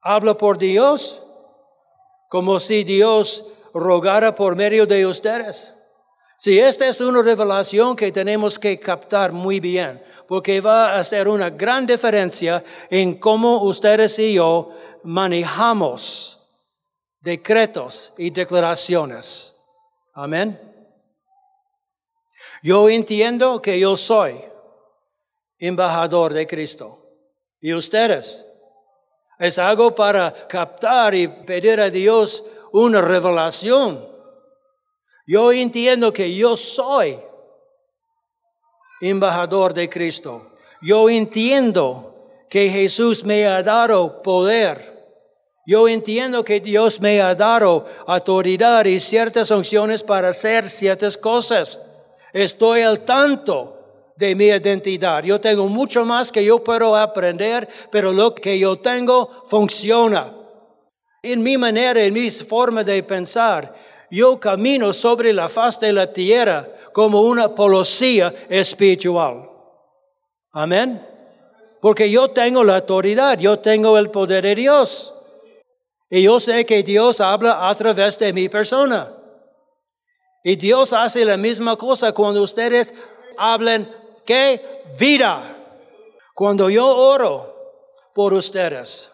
¿Habla 0.00 0.36
por 0.36 0.58
Dios? 0.58 1.22
Como 2.28 2.58
si 2.58 2.82
Dios 2.82 3.46
rogara 3.72 4.34
por 4.34 4.56
medio 4.56 4.86
de 4.86 5.06
ustedes. 5.06 5.72
Si 6.36 6.58
esta 6.58 6.88
es 6.88 7.00
una 7.00 7.22
revelación 7.22 7.94
que 7.94 8.10
tenemos 8.10 8.58
que 8.58 8.76
captar 8.80 9.30
muy 9.30 9.60
bien, 9.60 10.02
porque 10.32 10.62
va 10.62 10.94
a 10.94 11.00
hacer 11.00 11.28
una 11.28 11.50
gran 11.50 11.86
diferencia 11.86 12.64
en 12.88 13.18
cómo 13.18 13.64
ustedes 13.64 14.18
y 14.18 14.32
yo 14.32 14.70
manejamos 15.02 16.38
decretos 17.20 18.14
y 18.16 18.30
declaraciones. 18.30 19.62
Amén. 20.14 20.58
Yo 22.62 22.88
entiendo 22.88 23.60
que 23.60 23.78
yo 23.78 23.94
soy 23.94 24.42
embajador 25.58 26.32
de 26.32 26.46
Cristo. 26.46 26.98
¿Y 27.60 27.74
ustedes? 27.74 28.42
Es 29.38 29.58
algo 29.58 29.94
para 29.94 30.32
captar 30.48 31.14
y 31.14 31.28
pedir 31.28 31.78
a 31.78 31.90
Dios 31.90 32.42
una 32.72 33.02
revelación. 33.02 34.08
Yo 35.26 35.52
entiendo 35.52 36.10
que 36.10 36.34
yo 36.34 36.56
soy 36.56 37.18
embajador 39.08 39.74
de 39.74 39.88
Cristo. 39.88 40.52
Yo 40.80 41.10
entiendo 41.10 42.12
que 42.48 42.68
Jesús 42.68 43.24
me 43.24 43.46
ha 43.46 43.62
dado 43.62 44.22
poder. 44.22 44.92
Yo 45.66 45.88
entiendo 45.88 46.44
que 46.44 46.60
Dios 46.60 47.00
me 47.00 47.20
ha 47.20 47.34
dado 47.34 47.86
autoridad 48.06 48.84
y 48.84 48.98
ciertas 49.00 49.50
unciones 49.50 50.02
para 50.02 50.30
hacer 50.30 50.68
ciertas 50.68 51.16
cosas. 51.16 51.78
Estoy 52.32 52.82
al 52.82 53.00
tanto 53.04 53.78
de 54.16 54.34
mi 54.34 54.46
identidad. 54.46 55.22
Yo 55.24 55.40
tengo 55.40 55.66
mucho 55.66 56.04
más 56.04 56.30
que 56.30 56.44
yo 56.44 56.62
puedo 56.62 56.96
aprender, 56.96 57.68
pero 57.90 58.12
lo 58.12 58.34
que 58.34 58.58
yo 58.58 58.76
tengo 58.78 59.44
funciona. 59.46 60.32
En 61.22 61.42
mi 61.42 61.56
manera, 61.56 62.02
en 62.02 62.14
mi 62.14 62.30
forma 62.30 62.82
de 62.82 63.02
pensar, 63.02 63.72
yo 64.10 64.38
camino 64.38 64.92
sobre 64.92 65.32
la 65.32 65.48
faz 65.48 65.80
de 65.80 65.92
la 65.92 66.12
tierra 66.12 66.68
como 66.92 67.22
una 67.22 67.54
policía 67.54 68.32
espiritual. 68.48 69.48
Amén. 70.52 71.06
Porque 71.80 72.10
yo 72.10 72.28
tengo 72.30 72.62
la 72.62 72.76
autoridad, 72.76 73.38
yo 73.38 73.58
tengo 73.58 73.98
el 73.98 74.10
poder 74.10 74.44
de 74.44 74.54
Dios. 74.54 75.14
Y 76.08 76.22
yo 76.22 76.38
sé 76.38 76.64
que 76.66 76.82
Dios 76.82 77.20
habla 77.20 77.68
a 77.68 77.74
través 77.74 78.18
de 78.18 78.32
mi 78.32 78.48
persona. 78.48 79.12
Y 80.44 80.56
Dios 80.56 80.92
hace 80.92 81.24
la 81.24 81.36
misma 81.36 81.76
cosa 81.76 82.12
cuando 82.12 82.42
ustedes 82.42 82.94
hablan 83.38 83.90
que 84.24 84.84
vida. 84.98 85.56
Cuando 86.34 86.68
yo 86.68 86.86
oro 86.86 87.54
por 88.14 88.34
ustedes, 88.34 89.10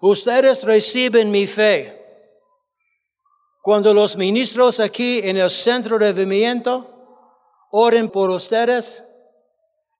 ustedes 0.00 0.62
reciben 0.64 1.30
mi 1.30 1.46
fe. 1.46 1.94
Cuando 3.62 3.92
los 3.92 4.16
ministros 4.16 4.80
aquí 4.80 5.20
en 5.24 5.36
el 5.36 5.50
centro 5.50 5.98
de 5.98 6.12
vivimiento 6.12 6.97
oren 7.70 8.08
por 8.08 8.30
ustedes, 8.30 9.04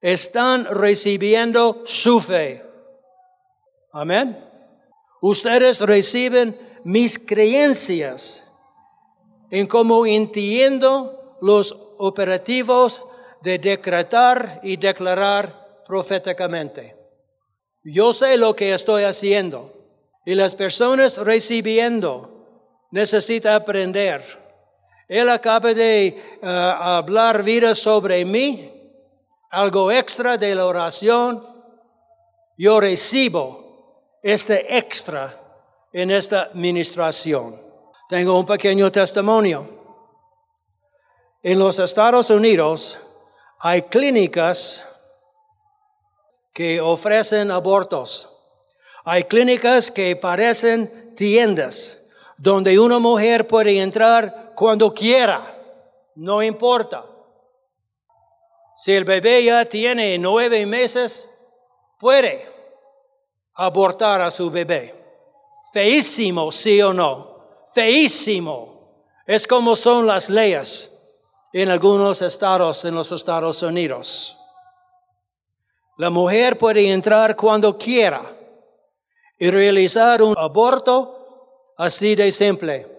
están 0.00 0.64
recibiendo 0.66 1.83
su 1.85 2.20
fe. 2.20 2.64
Amén. 3.92 4.44
Ustedes 5.20 5.81
reciben 5.81 6.59
mis 6.85 7.18
creencias 7.18 8.44
en 9.50 9.66
cómo 9.66 10.07
entiendo 10.07 11.37
los 11.40 11.76
operativos 11.98 13.04
de 13.42 13.59
decretar 13.59 14.61
y 14.62 14.76
declarar 14.76 15.83
proféticamente. 15.87 16.96
Yo 17.83 18.12
sé 18.12 18.37
lo 18.37 18.54
que 18.54 18.74
estoy 18.74 19.04
haciendo 19.04 19.72
y 20.24 20.35
las 20.35 20.54
personas 20.54 21.18
recibiendo 21.18 22.87
necesitan 22.90 23.54
aprender. 23.54 24.22
Él 25.09 25.31
acaba 25.31 25.73
de 25.73 26.07
eh, 26.07 26.38
hablar 26.42 27.42
vida 27.42 27.75
sobre 27.75 28.25
mí, 28.27 28.71
algo 29.51 29.90
extra 29.90 30.37
de 30.37 30.55
la 30.55 30.66
oración. 30.66 31.42
Yo 32.59 32.79
recibo 32.79 34.18
este 34.23 34.77
extra 34.77 35.35
en 35.94 36.11
esta 36.11 36.51
ministración. 36.53 37.59
Tengo 38.11 38.38
un 38.38 38.44
pequeño 38.44 38.92
testimonio. 38.92 39.66
En 41.42 41.59
los 41.59 41.79
Estados 41.79 42.29
Unidos 42.29 42.99
hay 43.61 43.83
clínicas 43.83 44.85
que 46.53 46.83
ofrecen 46.83 47.51
abortos. 47.51 48.29
Hay 49.05 49.25
clínicas 49.25 49.90
que 49.90 50.16
parecen 50.16 51.14
tiendas 51.16 51.99
donde 52.38 52.79
una 52.79 52.99
mujer 52.99 53.47
puede 53.47 53.81
entrar 53.81 54.48
cuando 54.59 54.92
quiera, 54.92 55.57
no 56.16 56.42
importa. 56.42 57.05
Si 58.75 58.92
el 58.92 59.05
bebé 59.05 59.44
ya 59.44 59.64
tiene 59.64 60.18
nueve 60.18 60.66
meses, 60.66 61.31
puede 61.99 62.49
abortar 63.55 64.21
a 64.21 64.31
su 64.31 64.51
bebé. 64.51 64.94
Feísimo, 65.73 66.51
sí 66.51 66.83
o 66.83 66.92
no 66.92 67.38
feísimo. 67.73 69.05
Es 69.25 69.47
como 69.47 69.77
son 69.77 70.05
las 70.05 70.31
leyes 70.31 70.92
en 71.53 71.68
algunos 71.71 72.23
estados 72.23 72.85
en 72.85 72.97
los 72.97 73.12
Estados 73.12 73.62
Unidos. 73.62 74.37
La 75.97 76.11
mujer 76.11 76.59
puede 76.59 76.90
entrar 76.90 77.37
cuando 77.37 77.79
quiera 77.79 78.23
y 79.38 79.51
realizar 79.51 80.23
un 80.23 80.37
aborto 80.37 81.75
así 81.77 82.16
de 82.16 82.33
simple. 82.33 82.98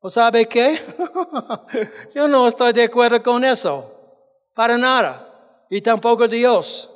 ¿O 0.00 0.08
sabe 0.08 0.48
qué? 0.48 0.80
Yo 2.14 2.26
no 2.26 2.48
estoy 2.48 2.72
de 2.72 2.84
acuerdo 2.84 3.22
con 3.22 3.44
eso. 3.44 3.92
Para 4.54 4.78
nada. 4.78 5.26
Y 5.68 5.82
tampoco 5.82 6.26
Dios. 6.26 6.90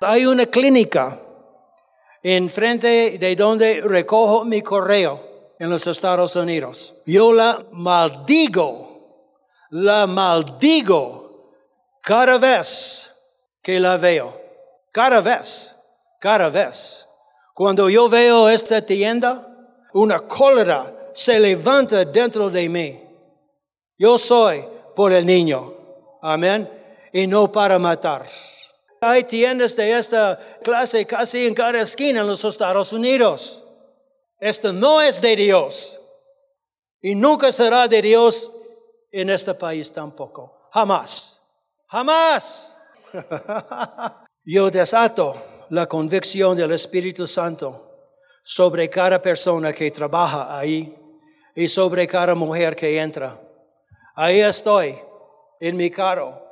Hay 0.00 0.24
una 0.24 0.46
clínica 0.46 1.18
enfrente 2.22 3.18
de 3.18 3.36
donde 3.36 3.80
recojo 3.80 4.44
mi 4.44 4.62
correo 4.62 5.54
en 5.58 5.68
los 5.68 5.86
Estados 5.86 6.36
Unidos. 6.36 6.94
Yo 7.04 7.32
la 7.32 7.66
maldigo, 7.72 9.26
la 9.70 10.06
maldigo 10.06 11.52
cada 12.02 12.38
vez 12.38 13.14
que 13.60 13.80
la 13.80 13.96
veo. 13.96 14.40
Cada 14.92 15.20
vez, 15.20 15.76
cada 16.20 16.48
vez. 16.48 17.06
Cuando 17.52 17.90
yo 17.90 18.08
veo 18.08 18.48
esta 18.48 18.80
tienda, 18.80 19.46
una 19.92 20.20
cólera 20.20 20.99
se 21.12 21.38
levanta 21.38 22.04
dentro 22.04 22.50
de 22.50 22.68
mí. 22.68 23.00
Yo 23.98 24.18
soy 24.18 24.64
por 24.94 25.12
el 25.12 25.26
niño. 25.26 25.74
Amén. 26.22 26.68
Y 27.12 27.26
no 27.26 27.50
para 27.50 27.78
matar. 27.78 28.26
Hay 29.00 29.24
tiendas 29.24 29.74
de 29.76 29.98
esta 29.98 30.38
clase 30.62 31.06
casi 31.06 31.46
en 31.46 31.54
cada 31.54 31.80
esquina 31.80 32.20
en 32.20 32.26
los 32.26 32.44
Estados 32.44 32.92
Unidos. 32.92 33.64
Esto 34.38 34.72
no 34.72 35.00
es 35.00 35.20
de 35.20 35.36
Dios. 35.36 36.00
Y 37.00 37.14
nunca 37.14 37.50
será 37.50 37.88
de 37.88 38.02
Dios 38.02 38.52
en 39.10 39.30
este 39.30 39.54
país 39.54 39.90
tampoco. 39.92 40.68
Jamás. 40.72 41.40
Jamás. 41.88 42.76
Yo 44.44 44.70
desato 44.70 45.34
la 45.70 45.86
convicción 45.86 46.56
del 46.56 46.72
Espíritu 46.72 47.26
Santo 47.26 47.86
sobre 48.42 48.88
cada 48.88 49.20
persona 49.20 49.72
que 49.72 49.90
trabaja 49.90 50.58
ahí 50.58 50.99
y 51.54 51.68
sobre 51.68 52.06
cada 52.06 52.34
mujer 52.34 52.76
que 52.76 53.00
entra. 53.00 53.40
Ahí 54.14 54.40
estoy 54.40 54.96
en 55.60 55.76
mi 55.76 55.90
carro 55.90 56.50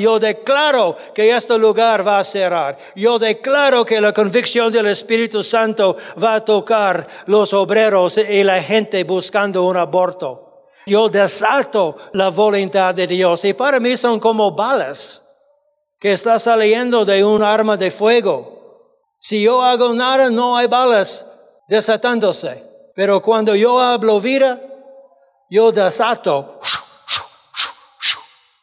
yo 0.00 0.18
declaro 0.20 0.96
que 1.14 1.36
este 1.36 1.58
lugar 1.58 2.06
va 2.06 2.20
a 2.20 2.24
cerrar. 2.24 2.78
Yo 2.94 3.18
declaro 3.18 3.84
que 3.84 4.00
la 4.00 4.12
convicción 4.12 4.72
del 4.72 4.86
Espíritu 4.86 5.42
Santo 5.42 5.96
va 6.22 6.34
a 6.34 6.44
tocar 6.44 7.06
los 7.26 7.52
obreros 7.52 8.18
y 8.18 8.44
la 8.44 8.62
gente 8.62 9.02
buscando 9.02 9.64
un 9.64 9.76
aborto. 9.76 10.62
Yo 10.86 11.08
desato 11.08 11.96
la 12.12 12.28
voluntad 12.30 12.94
de 12.94 13.06
Dios 13.06 13.44
y 13.44 13.52
para 13.52 13.80
mí 13.80 13.96
son 13.96 14.20
como 14.20 14.52
balas 14.52 15.24
que 15.98 16.12
está 16.12 16.38
saliendo 16.38 17.04
de 17.04 17.24
un 17.24 17.42
arma 17.42 17.76
de 17.76 17.90
fuego. 17.90 18.94
Si 19.18 19.42
yo 19.42 19.60
hago 19.60 19.92
nada, 19.92 20.30
no 20.30 20.56
hay 20.56 20.68
balas 20.68 21.26
desatándose. 21.68 22.64
Pero 22.94 23.22
cuando 23.22 23.54
yo 23.54 23.78
hablo 23.78 24.20
vida, 24.20 24.60
yo 25.48 25.70
desato 25.70 26.58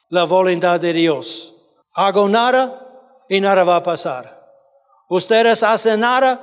la 0.10 0.26
voluntad 0.26 0.80
de 0.80 0.92
Dios. 0.92 1.54
Hago 1.94 2.28
nada 2.28 2.82
y 3.30 3.40
nada 3.40 3.64
va 3.64 3.78
a 3.78 3.84
pasar. 3.84 4.36
Ustedes 5.08 5.64
hacen 5.64 6.02
nada, 6.02 6.42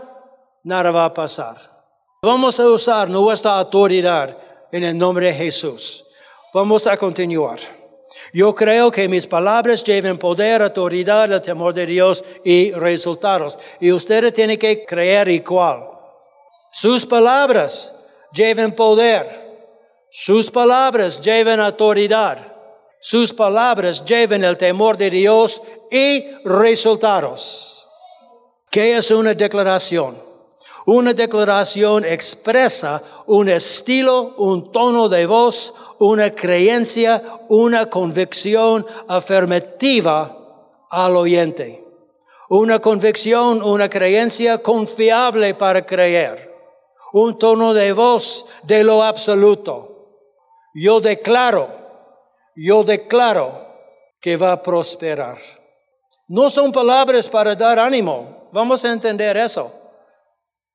nada 0.65 0.91
va 0.91 1.05
a 1.05 1.15
pasar. 1.15 1.57
Vamos 2.23 2.59
a 2.61 2.67
usar 2.69 3.11
nuestra 3.11 3.59
autoridad 3.59 4.39
en 4.71 4.85
el 4.85 4.97
nombre 4.97 5.27
de 5.27 5.35
Jesús. 5.35 6.05
Vamos 6.55 6.87
a 6.87 6.97
continuar. 6.97 7.59
Yo 8.33 8.55
creo 8.55 8.91
que 8.91 9.09
mis 9.09 9.27
palabras 9.27 9.85
lleven 9.85 10.17
poder, 10.17 10.63
autoridad, 10.63 11.31
el 11.31 11.43
temor 11.43 11.75
de 11.75 11.87
Dios 11.87 12.25
y 12.45 12.73
resultados. 12.73 13.59
Y 13.81 13.93
ustedes 13.93 14.33
tienen 14.33 14.59
que 14.59 14.85
creer 14.85 15.29
igual. 15.29 15.92
Sus 16.73 17.05
palabras 17.05 17.95
lleven 18.33 18.73
poder. 18.73 19.43
Sus 20.11 20.51
palabras 20.51 21.21
lleven 21.21 21.61
autoridad. 21.61 22.39
Sus 22.99 23.31
palabras 23.31 24.03
lleven 24.05 24.43
el 24.43 24.57
temor 24.57 24.97
de 24.97 25.11
Dios 25.11 25.61
y 25.91 26.25
resultados. 26.45 27.87
¿Qué 28.71 28.97
es 28.97 29.11
una 29.11 29.35
declaración? 29.35 30.17
Una 30.87 31.13
declaración 31.13 32.07
expresa 32.07 33.03
un 33.27 33.51
estilo, 33.51 34.35
un 34.39 34.73
tono 34.73 35.11
de 35.11 35.27
voz, 35.27 35.75
una 35.99 36.35
creencia, 36.35 37.23
una 37.49 37.91
convicción 37.91 38.87
afirmativa 39.09 40.37
al 40.91 41.17
oyente. 41.17 41.85
Una 42.49 42.81
convicción, 42.81 43.63
una 43.63 43.91
creencia 43.91 44.59
confiable 44.59 45.55
para 45.55 45.85
creer. 45.85 46.52
Un 47.13 47.39
tono 47.39 47.75
de 47.75 47.93
voz 47.93 48.47
de 48.63 48.85
lo 48.85 49.03
absoluto. 49.03 49.89
Yo 50.75 51.01
declaro 51.01 51.83
yo 52.55 52.85
declaro 52.85 53.67
que 54.21 54.37
va 54.37 54.53
a 54.53 54.63
prosperar. 54.63 55.39
No 56.29 56.51
son 56.51 56.71
palabras 56.71 57.29
para 57.29 57.55
dar 57.55 57.79
ánimo. 57.79 58.49
Vamos 58.53 58.85
a 58.85 58.93
entender 58.93 59.37
eso. 59.37 59.73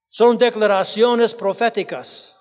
Son 0.09 0.37
declaraciones 0.37 1.33
proféticas. 1.33 2.35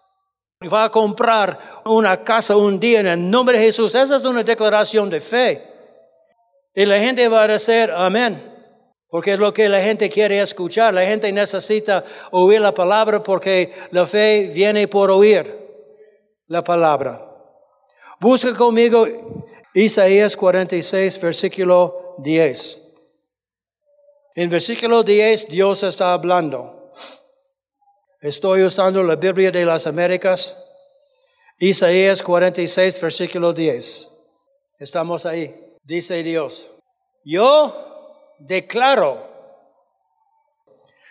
Va 0.72 0.84
a 0.84 0.90
comprar 0.90 1.82
una 1.84 2.22
casa 2.24 2.56
un 2.56 2.80
día 2.80 3.00
en 3.00 3.06
el 3.06 3.30
nombre 3.30 3.58
de 3.58 3.66
Jesús. 3.66 3.94
Esa 3.94 4.16
es 4.16 4.24
una 4.24 4.42
declaración 4.42 5.10
de 5.10 5.20
fe. 5.20 5.74
Y 6.74 6.84
la 6.86 6.98
gente 6.98 7.28
va 7.28 7.42
a 7.42 7.48
decir 7.48 7.90
amén. 7.94 8.55
Porque 9.08 9.34
es 9.34 9.38
lo 9.38 9.52
que 9.52 9.68
la 9.68 9.80
gente 9.80 10.10
quiere 10.10 10.40
escuchar. 10.40 10.92
La 10.92 11.06
gente 11.06 11.30
necesita 11.32 12.04
oír 12.32 12.60
la 12.60 12.74
palabra 12.74 13.22
porque 13.22 13.72
la 13.90 14.06
fe 14.06 14.50
viene 14.52 14.88
por 14.88 15.10
oír 15.10 15.54
la 16.48 16.62
palabra. 16.62 17.22
Busca 18.20 18.54
conmigo 18.54 19.06
Isaías 19.74 20.36
46, 20.36 21.20
versículo 21.20 22.14
10. 22.18 22.94
En 24.34 24.50
versículo 24.50 25.02
10 25.02 25.48
Dios 25.48 25.82
está 25.82 26.12
hablando. 26.12 26.90
Estoy 28.20 28.62
usando 28.62 29.02
la 29.02 29.16
Biblia 29.16 29.50
de 29.50 29.64
las 29.64 29.86
Américas. 29.86 30.62
Isaías 31.58 32.22
46, 32.22 33.00
versículo 33.00 33.52
10. 33.52 34.10
Estamos 34.78 35.24
ahí. 35.26 35.54
Dice 35.84 36.22
Dios, 36.22 36.68
yo 37.24 37.95
declaro, 38.38 39.18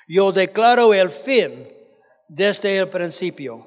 yo 0.08 0.32
declaro 0.32 0.94
el 0.94 1.10
fin 1.10 1.68
desde 2.28 2.78
el 2.78 2.90
principio, 2.90 3.66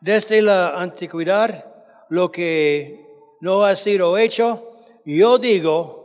desde 0.00 0.42
la 0.42 0.80
antigüedad, 0.80 1.64
lo 2.08 2.30
que 2.30 3.06
no 3.40 3.64
ha 3.64 3.76
sido 3.76 4.16
hecho, 4.16 4.72
yo 5.04 5.38
digo, 5.38 5.98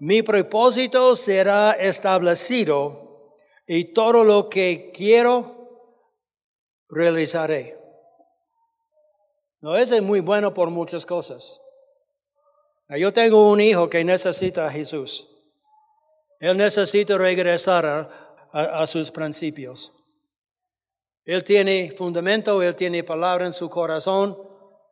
mi 0.00 0.22
propósito 0.22 1.16
será 1.16 1.72
establecido 1.72 3.34
y 3.66 3.92
todo 3.92 4.24
lo 4.24 4.48
que 4.48 4.92
quiero 4.94 5.56
realizaré. 6.88 7.76
No, 9.60 9.76
es 9.76 10.00
muy 10.02 10.20
bueno 10.20 10.52
por 10.54 10.70
muchas 10.70 11.04
cosas. 11.04 11.60
Yo 12.88 13.12
tengo 13.12 13.50
un 13.50 13.60
hijo 13.60 13.90
que 13.90 14.04
necesita 14.04 14.66
a 14.66 14.70
Jesús. 14.70 15.35
Él 16.40 16.56
necesita 16.56 17.16
regresar 17.16 18.10
a, 18.52 18.86
sus 18.86 19.10
principios. 19.10 19.92
Él 21.24 21.42
tiene 21.42 21.92
fundamento, 21.96 22.62
él 22.62 22.74
tiene 22.74 23.02
palabra 23.02 23.46
en 23.46 23.52
su 23.52 23.68
corazón, 23.68 24.38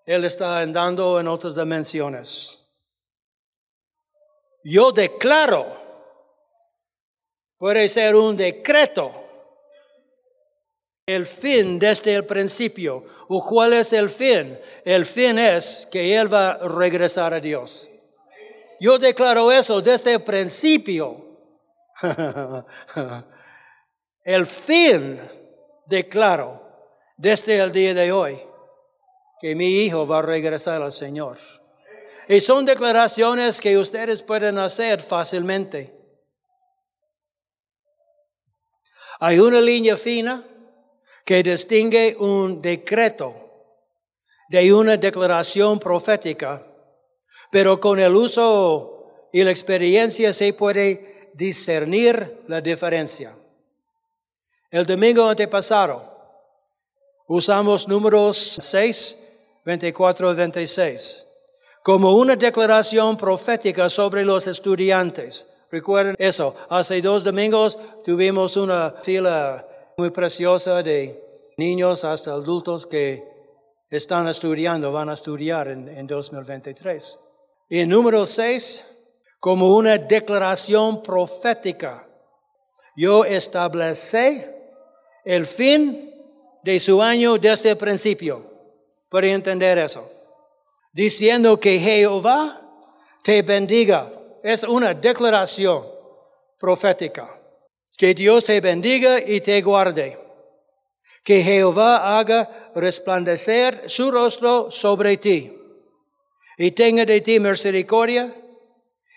él 0.05 0.25
está 0.25 0.59
andando 0.59 1.21
en 1.21 1.29
otras 1.29 1.55
dimensiones 1.55 2.65
yo 4.65 4.93
declaro, 4.93 5.67
puede 7.59 7.87
ser 7.87 8.17
un 8.17 8.35
decreto, 8.35 9.13
el 11.07 11.27
fin 11.27 11.79
desde 11.79 12.15
el 12.15 12.25
principio. 12.25 13.05
¿O 13.29 13.47
cuál 13.47 13.75
es 13.75 13.93
el 13.93 14.09
fin? 14.09 14.59
El 14.85 15.05
fin 15.05 15.39
es 15.39 15.87
que 15.91 16.17
Él 16.17 16.33
va 16.33 16.53
a 16.53 16.69
regresar 16.69 17.35
a 17.35 17.41
Dios. 17.41 17.89
Yo 18.81 18.99
declaro 18.99 19.53
eso 19.53 19.81
desde 19.81 20.15
el 20.15 20.25
principio. 20.25 21.24
el 24.25 24.47
fin 24.47 25.21
declaro 25.87 26.63
desde 27.17 27.59
el 27.59 27.73
día 27.73 27.95
de 27.95 28.13
hoy 28.13 28.41
que 29.41 29.55
mi 29.55 29.85
hijo 29.85 30.07
va 30.07 30.19
a 30.21 30.23
regresar 30.23 30.83
al 30.83 30.93
Señor. 30.93 31.39
Y 32.29 32.41
son 32.41 32.65
declaraciones 32.65 33.61
que 33.61 33.77
ustedes 33.77 34.23
pueden 34.23 34.59
hacer 34.59 35.01
fácilmente. 35.01 35.93
Hay 39.21 39.39
una 39.39 39.61
línea 39.61 39.97
fina 39.97 40.43
que 41.25 41.43
distingue 41.43 42.17
un 42.19 42.61
decreto 42.61 43.35
de 44.49 44.73
una 44.73 44.97
declaración 44.97 45.79
profética, 45.79 46.67
pero 47.51 47.79
con 47.81 47.99
el 47.99 48.15
uso 48.15 49.29
y 49.33 49.43
la 49.43 49.51
experiencia 49.51 50.33
se 50.33 50.53
puede 50.53 51.14
discernir 51.35 52.43
la 52.49 52.61
diferencia. 52.61 53.37
El 54.71 54.87
domingo 54.87 55.29
antepasado 55.29 56.13
usamos 57.29 57.87
números 57.87 58.37
6, 58.39 59.63
24 59.65 60.33
y 60.33 60.37
26 60.37 61.25
como 61.85 62.17
una 62.17 62.35
declaración 62.35 63.15
profética 63.15 63.91
sobre 63.91 64.25
los 64.25 64.47
estudiantes. 64.47 65.47
Recuerden 65.71 66.17
eso, 66.19 66.57
hace 66.71 67.03
dos 67.03 67.23
domingos 67.23 67.79
tuvimos 68.03 68.57
una 68.57 68.95
fila 69.03 69.69
muy 69.99 70.09
preciosa 70.09 70.83
de 70.83 71.23
niños 71.59 72.03
hasta 72.05 72.31
adultos 72.31 72.87
que 72.87 73.23
están 73.91 74.27
estudiando, 74.29 74.93
van 74.93 75.11
a 75.11 75.13
estudiar 75.13 75.69
en, 75.69 76.07
2023. 76.07 77.21
Y 77.69 77.81
en 77.81 77.91
número 77.91 78.25
seis, 78.25 78.94
como 79.45 79.77
una 79.77 79.99
declaración 79.99 81.03
profética, 81.03 82.09
yo 82.97 83.27
establecí 83.27 84.43
el 85.23 85.45
fin 85.45 86.11
de 86.63 86.81
su 86.81 87.03
año 87.03 87.37
desde 87.37 87.73
el 87.73 87.77
principio. 87.77 88.43
Puede 89.11 89.33
entender 89.33 89.77
eso 89.77 90.11
diciendo 90.95 91.61
que 91.61 91.79
Jehová 91.79 92.59
te 93.23 93.43
bendiga. 93.43 94.11
Es 94.43 94.63
una 94.65 94.95
declaración 94.95 95.85
profética. 96.59 97.39
Que 97.99 98.15
Dios 98.15 98.47
te 98.47 98.59
bendiga 98.63 99.21
y 99.21 99.43
te 99.43 99.61
guarde. 99.61 100.19
Que 101.23 101.43
Jehová 101.43 102.19
haga 102.19 102.71
resplandecer 102.75 103.91
su 103.91 104.11
rostro 104.11 104.71
sobre 104.71 105.19
ti 105.19 105.55
y 106.57 106.71
tenga 106.71 107.05
de 107.05 107.21
ti 107.21 107.39
misericordia 107.39 108.35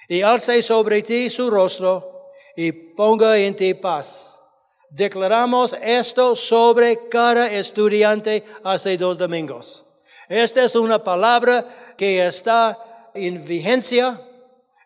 y 0.08 0.22
alce 0.22 0.62
sobre 0.62 1.02
ti 1.02 1.30
su 1.30 1.50
rostro 1.50 2.30
y 2.56 2.72
ponga 2.72 3.38
en 3.38 3.56
ti 3.56 3.74
paz. 3.74 4.42
Declaramos 4.90 5.76
esto 5.82 6.36
sobre 6.36 7.10
cada 7.10 7.52
estudiante 7.52 8.44
hace 8.64 8.98
dos 8.98 9.18
domingos. 9.18 9.86
Esta 10.30 10.64
es 10.64 10.76
una 10.76 11.04
palabra 11.04 11.66
que 11.98 12.26
está 12.26 13.12
en 13.14 13.46
vigencia, 13.46 14.22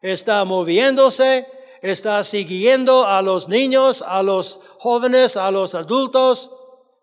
está 0.02 0.44
moviéndose, 0.44 1.48
está 1.82 2.24
siguiendo 2.24 3.06
a 3.06 3.22
los 3.22 3.48
niños, 3.48 4.04
a 4.06 4.24
los 4.24 4.60
jóvenes, 4.80 5.38
a 5.38 5.52
los 5.52 5.76
adultos. 5.76 6.52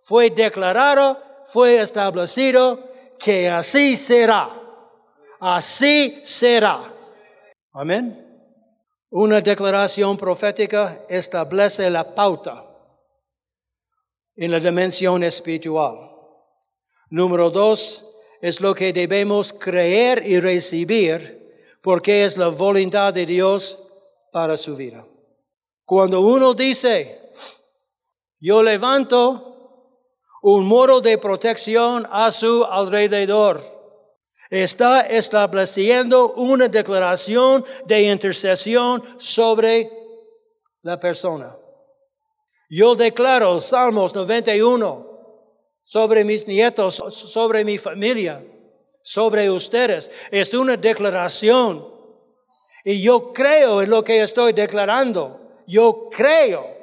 Fue 0.03 0.31
declarado, 0.31 1.21
fue 1.47 1.81
establecido 1.81 2.83
que 3.19 3.49
así 3.49 3.97
será. 3.97 4.51
Así 5.41 6.21
será. 6.25 6.98
Amén. 7.73 8.25
Una 9.11 9.41
declaración 9.41 10.17
profética 10.17 11.05
establece 11.09 11.91
la 11.91 12.15
pauta 12.15 12.65
en 14.37 14.51
la 14.51 14.61
dimensión 14.61 15.23
espiritual. 15.25 16.11
Número 17.11 17.51
dos, 17.51 18.05
es 18.41 18.61
lo 18.61 18.75
que 18.75 18.93
debemos 18.93 19.53
creer 19.53 20.25
y 20.27 20.39
recibir 20.41 21.79
porque 21.83 22.25
es 22.25 22.37
la 22.37 22.49
voluntad 22.49 23.15
de 23.15 23.27
Dios 23.27 23.79
para 24.33 24.57
su 24.57 24.77
vida. 24.77 25.05
Cuando 25.85 26.21
uno 26.21 26.55
dice, 26.55 27.31
yo 28.39 28.63
levanto 28.63 29.49
un 30.43 30.67
muro 30.67 31.01
de 31.01 31.19
protección 31.19 32.07
a 32.11 32.31
su 32.31 32.65
alrededor, 32.65 33.78
está 34.51 35.03
estableciendo 35.03 36.33
una 36.35 36.69
declaración 36.69 37.65
de 37.85 38.03
intercesión 38.03 39.03
sobre 39.19 39.91
la 40.83 40.99
persona. 40.99 41.55
Yo 42.71 42.95
declaro 42.95 43.61
Salmos 43.61 44.15
91, 44.15 45.07
sobre 45.85 46.23
mis 46.23 46.47
nietos, 46.47 46.97
sobre 46.97 47.65
mi 47.65 47.79
familia, 47.79 48.45
sobre 49.03 49.51
ustedes. 49.51 50.11
Es 50.31 50.53
una 50.53 50.77
declaración. 50.77 51.87
Y 52.85 53.03
yo 53.03 53.33
creo 53.33 53.83
en 53.83 53.91
lo 53.91 54.05
que 54.05 54.23
estoy 54.23 54.53
declarando. 54.53 55.63
Yo 55.67 56.09
creo 56.11 56.78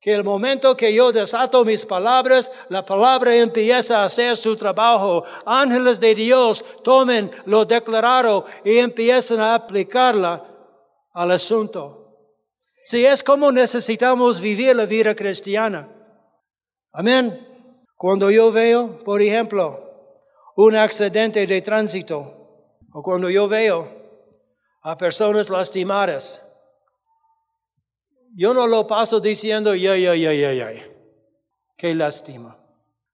que 0.00 0.14
el 0.14 0.24
momento 0.24 0.76
que 0.76 0.94
yo 0.94 1.12
desato 1.12 1.64
mis 1.64 1.84
palabras, 1.84 2.50
la 2.70 2.84
palabra 2.84 3.34
empieza 3.34 4.00
a 4.00 4.06
hacer 4.06 4.36
su 4.36 4.56
trabajo. 4.56 5.24
Ángeles 5.44 6.00
de 6.00 6.14
Dios 6.14 6.64
tomen 6.82 7.30
lo 7.44 7.66
declarado 7.66 8.46
y 8.64 8.78
empiezan 8.78 9.40
a 9.40 9.54
aplicarla 9.54 10.42
al 11.12 11.30
asunto. 11.32 12.00
Si 12.82 13.04
es 13.04 13.22
como 13.22 13.52
necesitamos 13.52 14.40
vivir 14.40 14.74
la 14.74 14.86
vida 14.86 15.14
cristiana. 15.14 15.88
Amén. 16.92 17.46
Cuando 17.94 18.30
yo 18.30 18.50
veo, 18.50 19.04
por 19.04 19.20
ejemplo, 19.20 19.86
un 20.56 20.76
accidente 20.76 21.46
de 21.46 21.60
tránsito, 21.60 22.34
o 22.92 23.02
cuando 23.02 23.28
yo 23.28 23.46
veo 23.46 23.86
a 24.82 24.96
personas 24.96 25.50
lastimadas, 25.50 26.42
yo 28.34 28.54
no 28.54 28.66
lo 28.66 28.86
paso 28.86 29.20
diciendo, 29.20 29.74
ya, 29.74 29.96
ya, 29.96 30.14
ya, 30.14 30.32
ya, 30.32 30.52
ya, 30.52 30.72
qué 31.76 31.94
lástima. 31.94 32.58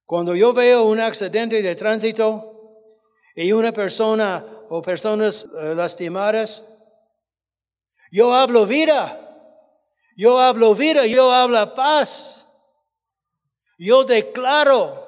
Cuando 0.05 0.35
yo 0.35 0.52
veo 0.52 0.85
un 0.85 1.00
accidente 1.00 1.62
de 1.62 1.74
tránsito 1.74 2.83
y 3.35 3.52
una 3.52 3.72
persona 3.72 4.44
o 4.68 4.81
personas 4.81 5.48
eh, 5.61 5.74
lastimadas, 5.74 6.72
yo 8.11 8.35
hablo 8.35 8.66
vida, 8.66 9.22
yo 10.16 10.38
hablo 10.38 10.74
vida, 10.74 11.07
yo 11.07 11.33
hablo 11.33 11.74
paz. 11.74 12.48
Yo 13.79 14.05
declaro 14.05 15.06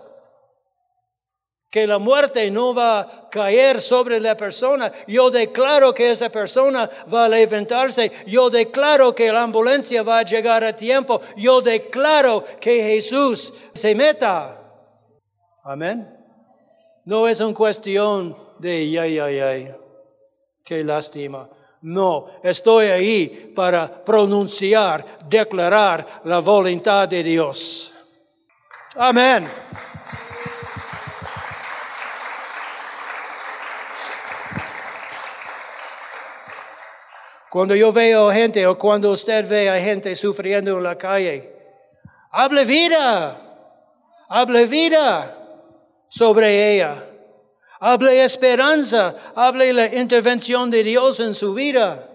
que 1.70 1.86
la 1.86 1.98
muerte 1.98 2.50
no 2.50 2.74
va 2.74 3.00
a 3.00 3.28
caer 3.30 3.80
sobre 3.80 4.20
la 4.20 4.36
persona. 4.36 4.90
Yo 5.06 5.30
declaro 5.30 5.92
que 5.92 6.10
esa 6.10 6.30
persona 6.30 6.88
va 7.12 7.26
a 7.26 7.28
levantarse. 7.28 8.10
Yo 8.26 8.48
declaro 8.48 9.14
que 9.14 9.30
la 9.30 9.42
ambulancia 9.42 10.02
va 10.02 10.20
a 10.20 10.24
llegar 10.24 10.64
a 10.64 10.72
tiempo. 10.72 11.20
Yo 11.36 11.60
declaro 11.60 12.42
que 12.58 12.82
Jesús 12.82 13.52
se 13.74 13.94
meta. 13.94 14.58
Amén. 15.62 16.08
No 17.04 17.28
es 17.28 17.40
una 17.40 17.54
cuestión 17.54 18.36
de 18.58 18.98
ay, 18.98 19.18
ay, 19.18 19.40
ay. 19.40 19.74
Qué 20.64 20.82
lástima. 20.82 21.48
No, 21.82 22.26
estoy 22.42 22.86
ahí 22.86 23.52
para 23.54 24.04
pronunciar, 24.04 25.04
declarar 25.26 26.22
la 26.24 26.40
voluntad 26.40 27.06
de 27.08 27.22
Dios. 27.22 27.92
Amén. 28.96 29.46
Cuando 37.58 37.74
yo 37.74 37.90
veo 37.90 38.30
gente 38.30 38.64
o 38.68 38.78
cuando 38.78 39.10
usted 39.10 39.44
ve 39.48 39.68
a 39.68 39.80
gente 39.80 40.14
sufriendo 40.14 40.78
en 40.78 40.84
la 40.84 40.96
calle, 40.96 41.52
hable 42.30 42.64
vida, 42.64 43.36
hable 44.28 44.64
vida 44.66 45.36
sobre 46.08 46.76
ella. 46.76 47.04
Hable 47.80 48.22
esperanza, 48.22 49.32
hable 49.34 49.72
la 49.72 49.92
intervención 49.92 50.70
de 50.70 50.84
Dios 50.84 51.18
en 51.18 51.34
su 51.34 51.52
vida. 51.52 52.08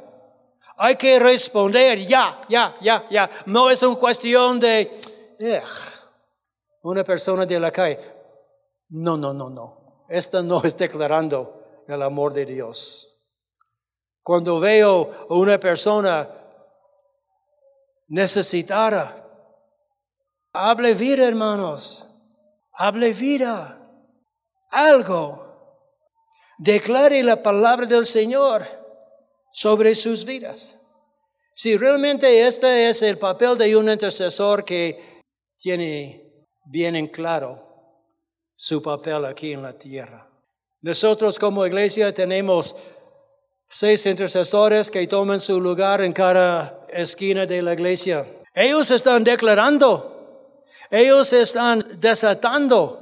Hay 0.77 0.95
que 0.95 1.19
responder 1.19 1.99
ya, 1.99 2.39
ya, 2.47 2.77
ya, 2.79 3.05
ya. 3.11 3.29
No 3.45 3.69
es 3.69 3.83
una 3.83 3.97
cuestión 3.97 4.61
de 4.61 4.89
una 6.83 7.03
persona 7.03 7.45
de 7.45 7.59
la 7.59 7.69
calle. 7.69 7.99
No, 8.91 9.17
no, 9.17 9.33
no, 9.33 9.49
no. 9.49 10.05
Esta 10.07 10.41
no 10.41 10.63
es 10.63 10.77
declarando 10.77 11.83
el 11.85 12.01
amor 12.01 12.31
de 12.31 12.45
Dios. 12.45 13.12
Cuando 14.23 14.59
veo 14.59 15.27
a 15.29 15.33
una 15.33 15.59
persona 15.59 16.29
necesitada, 18.07 19.27
hable 20.53 20.93
vida, 20.93 21.27
hermanos. 21.27 22.07
Hable 22.71 23.11
vida. 23.13 23.79
Algo. 24.71 25.43
Declare 26.57 27.21
la 27.21 27.43
palabra 27.43 27.85
del 27.85 28.05
Señor 28.05 28.63
sobre 29.51 29.93
sus 29.93 30.23
vidas. 30.23 30.79
Si 31.53 31.77
realmente 31.77 32.47
este 32.47 32.89
es 32.89 33.01
el 33.01 33.17
papel 33.17 33.57
de 33.57 33.75
un 33.75 33.89
intercesor 33.89 34.63
que 34.63 35.21
tiene 35.57 36.47
bien 36.65 36.95
en 36.95 37.07
claro 37.07 37.73
su 38.55 38.81
papel 38.81 39.25
aquí 39.25 39.53
en 39.53 39.61
la 39.61 39.73
tierra. 39.73 40.29
Nosotros 40.81 41.37
como 41.37 41.65
iglesia 41.65 42.13
tenemos 42.13 42.75
seis 43.73 44.05
intercesores 44.05 44.91
que 44.91 45.07
toman 45.07 45.39
su 45.39 45.59
lugar 45.59 46.01
en 46.01 46.13
cada 46.13 46.85
esquina 46.89 47.47
de 47.47 47.59
la 47.63 47.73
iglesia. 47.73 48.23
Ellos 48.53 48.91
están 48.91 49.23
declarando, 49.23 50.45
ellos 50.91 51.33
están 51.33 51.83
desatando 51.99 52.99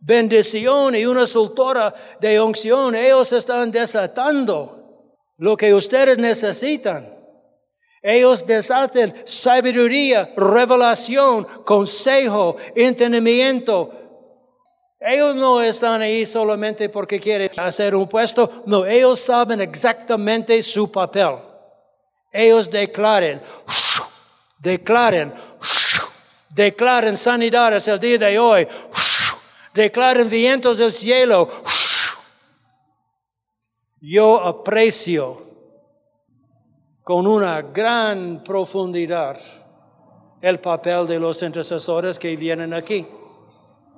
bendición 0.00 0.96
y 0.96 1.06
una 1.06 1.28
soltura 1.28 1.94
de 2.20 2.40
unción. 2.40 2.96
Ellos 2.96 3.32
están 3.32 3.70
desatando 3.70 5.12
lo 5.38 5.56
que 5.56 5.72
ustedes 5.72 6.18
necesitan. 6.18 7.08
Ellos 8.02 8.44
desaten 8.44 9.14
sabiduría, 9.24 10.32
revelación, 10.36 11.44
consejo, 11.64 12.56
entendimiento, 12.74 14.03
ellos 15.06 15.36
no 15.36 15.60
están 15.60 16.00
ahí 16.00 16.24
solamente 16.24 16.88
porque 16.88 17.20
quieren 17.20 17.50
hacer 17.58 17.94
un 17.94 18.08
puesto, 18.08 18.62
no, 18.64 18.86
ellos 18.86 19.20
saben 19.20 19.60
exactamente 19.60 20.62
su 20.62 20.90
papel. 20.90 21.36
Ellos 22.32 22.70
declaren, 22.70 23.42
declaren, 24.58 25.34
declaren 26.48 27.18
sanidades 27.18 27.86
el 27.86 28.00
día 28.00 28.18
de 28.18 28.38
hoy, 28.38 28.66
declaren 29.74 30.26
vientos 30.26 30.78
del 30.78 30.92
cielo. 30.92 31.50
Yo 34.00 34.40
aprecio 34.40 35.42
con 37.02 37.26
una 37.26 37.60
gran 37.60 38.42
profundidad 38.42 39.38
el 40.40 40.60
papel 40.60 41.06
de 41.06 41.18
los 41.18 41.42
intercesores 41.42 42.18
que 42.18 42.34
vienen 42.36 42.72
aquí 42.72 43.06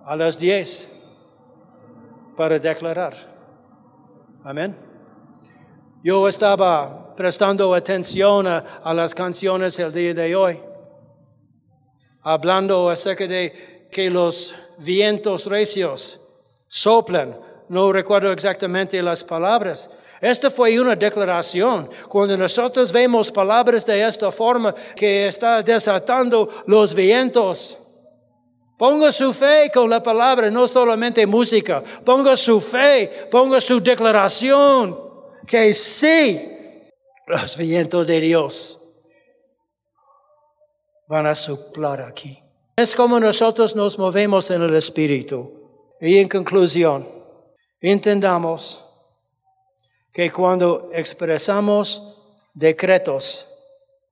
a 0.05 0.17
las 0.17 0.37
10 0.37 0.96
para 2.37 2.59
declarar. 2.59 3.15
Amén. 4.45 4.77
Yo 6.03 6.29
estaba 6.29 7.17
prestando 7.17 7.75
atención 7.75 8.47
a, 8.47 8.95
las 8.95 9.15
canciones 9.15 9.79
el 9.79 9.93
día 9.93 10.15
de 10.15 10.37
hoy, 10.37 10.61
hablando 12.23 12.89
acerca 12.91 13.27
de 13.27 13.89
que 13.91 14.11
los 14.11 14.55
vientos 14.79 15.47
recios 15.47 16.21
soplan. 16.69 17.37
No 17.69 17.91
recuerdo 17.93 18.31
exactamente 18.31 19.03
las 19.03 19.25
palabras. 19.25 19.91
Esta 20.21 20.51
fue 20.51 20.79
una 20.79 20.95
declaración. 20.95 21.91
Cuando 22.09 22.37
nosotros 22.37 22.93
vemos 22.93 23.31
palabras 23.33 23.85
de 23.85 24.07
esta 24.07 24.31
forma 24.31 24.75
que 24.95 25.27
está 25.27 25.63
desatando 25.63 26.49
los 26.67 26.95
vientos, 26.95 27.79
Ponga 28.77 29.11
su 29.11 29.33
fe 29.33 29.71
con 29.73 29.89
la 29.89 30.03
palabra, 30.03 30.51
no 30.51 30.69
solamente 30.69 31.27
música. 31.27 31.83
Ponga 32.05 32.37
su 32.37 32.61
fe, 32.61 33.29
ponga 33.31 33.61
su 33.61 33.81
declaración 33.81 35.07
que 35.47 35.73
sí, 35.73 36.83
los 37.27 37.57
vientos 37.57 38.07
de 38.07 38.21
Dios 38.21 38.81
van 41.09 41.27
a 41.27 41.35
soplar 41.35 42.03
aquí. 42.03 42.43
Es 42.77 42.95
como 42.95 43.19
nosotros 43.19 43.75
nos 43.75 43.99
movemos 43.99 44.51
en 44.51 44.63
el 44.63 44.75
Espíritu. 44.75 45.53
Y 46.01 46.19
en 46.19 46.29
conclusión, 46.29 47.09
entendamos 47.81 48.85
que 50.13 50.31
cuando 50.31 50.91
expresamos 50.93 52.17
decretos, 52.53 53.47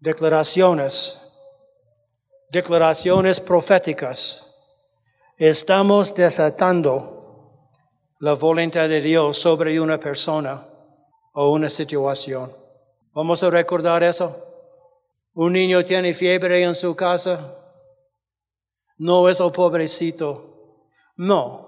declaraciones, 0.00 1.20
declaraciones 2.50 3.40
proféticas, 3.40 4.43
estamos 5.36 6.14
desatando 6.14 7.14
la 8.20 8.34
voluntad 8.34 8.88
de 8.88 9.00
Dios 9.00 9.38
sobre 9.38 9.78
una 9.80 9.98
persona 9.98 10.66
o 11.34 11.50
una 11.50 11.68
situación. 11.68 12.50
Vamos 13.12 13.42
a 13.42 13.50
recordar 13.50 14.02
eso. 14.02 14.36
Un 15.34 15.52
niño 15.52 15.84
tiene 15.84 16.14
fiebre 16.14 16.62
en 16.62 16.74
su 16.74 16.94
casa. 16.94 17.40
No 18.98 19.28
es 19.28 19.40
el 19.40 19.50
pobrecito. 19.50 20.88
No. 21.16 21.64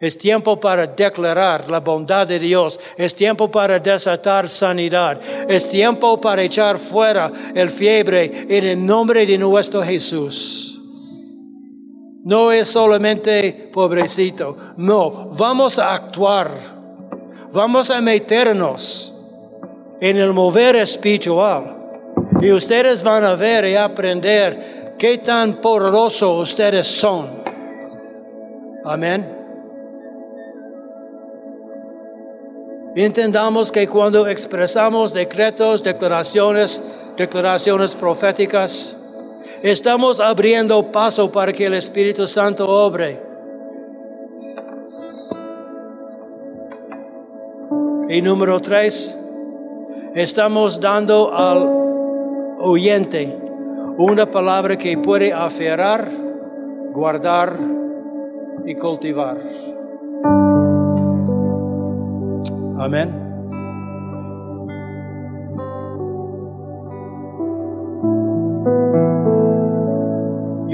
Es 0.00 0.18
tiempo 0.18 0.58
para 0.58 0.86
declarar 0.86 1.70
la 1.70 1.80
bondad 1.80 2.26
de 2.26 2.38
Dios. 2.38 2.80
Es 2.96 3.14
tiempo 3.14 3.50
para 3.50 3.78
desatar 3.78 4.48
sanidad. 4.48 5.20
Es 5.48 5.68
tiempo 5.68 6.20
para 6.20 6.42
echar 6.42 6.78
fuera 6.78 7.32
el 7.54 7.70
fiebre 7.70 8.46
en 8.48 8.64
el 8.64 8.84
nombre 8.84 9.26
de 9.26 9.38
nuestro 9.38 9.82
Jesús. 9.82 10.75
No 12.26 12.50
es 12.50 12.66
solamente 12.66 13.70
pobrecito, 13.72 14.56
no, 14.78 15.30
vamos 15.38 15.78
a 15.78 15.94
actuar, 15.94 16.50
vamos 17.52 17.88
a 17.88 18.00
meternos 18.00 19.14
en 20.00 20.16
el 20.16 20.32
mover 20.32 20.74
espiritual. 20.74 21.76
Y 22.40 22.50
ustedes 22.50 23.04
van 23.04 23.22
a 23.22 23.36
ver 23.36 23.66
y 23.66 23.76
aprender 23.76 24.96
qué 24.98 25.18
tan 25.18 25.60
poderosos 25.60 26.50
ustedes 26.50 26.88
son. 26.88 27.28
Amén. 28.84 29.24
Entendamos 32.96 33.70
que 33.70 33.86
cuando 33.86 34.26
expresamos 34.26 35.14
decretos, 35.14 35.80
declaraciones, 35.80 36.82
declaraciones 37.16 37.94
proféticas, 37.94 38.96
Estamos 39.62 40.20
abriendo 40.20 40.90
paso 40.92 41.30
para 41.30 41.52
que 41.52 41.66
el 41.66 41.74
Espíritu 41.74 42.26
Santo 42.26 42.68
obre. 42.68 43.22
Y 48.08 48.22
número 48.22 48.60
tres, 48.60 49.18
estamos 50.14 50.80
dando 50.80 51.34
al 51.34 51.68
oyente 52.60 53.36
una 53.98 54.30
palabra 54.30 54.76
que 54.76 54.96
puede 54.98 55.32
aferrar, 55.32 56.08
guardar 56.92 57.58
y 58.64 58.74
cultivar. 58.74 59.38
Amén. 62.78 63.25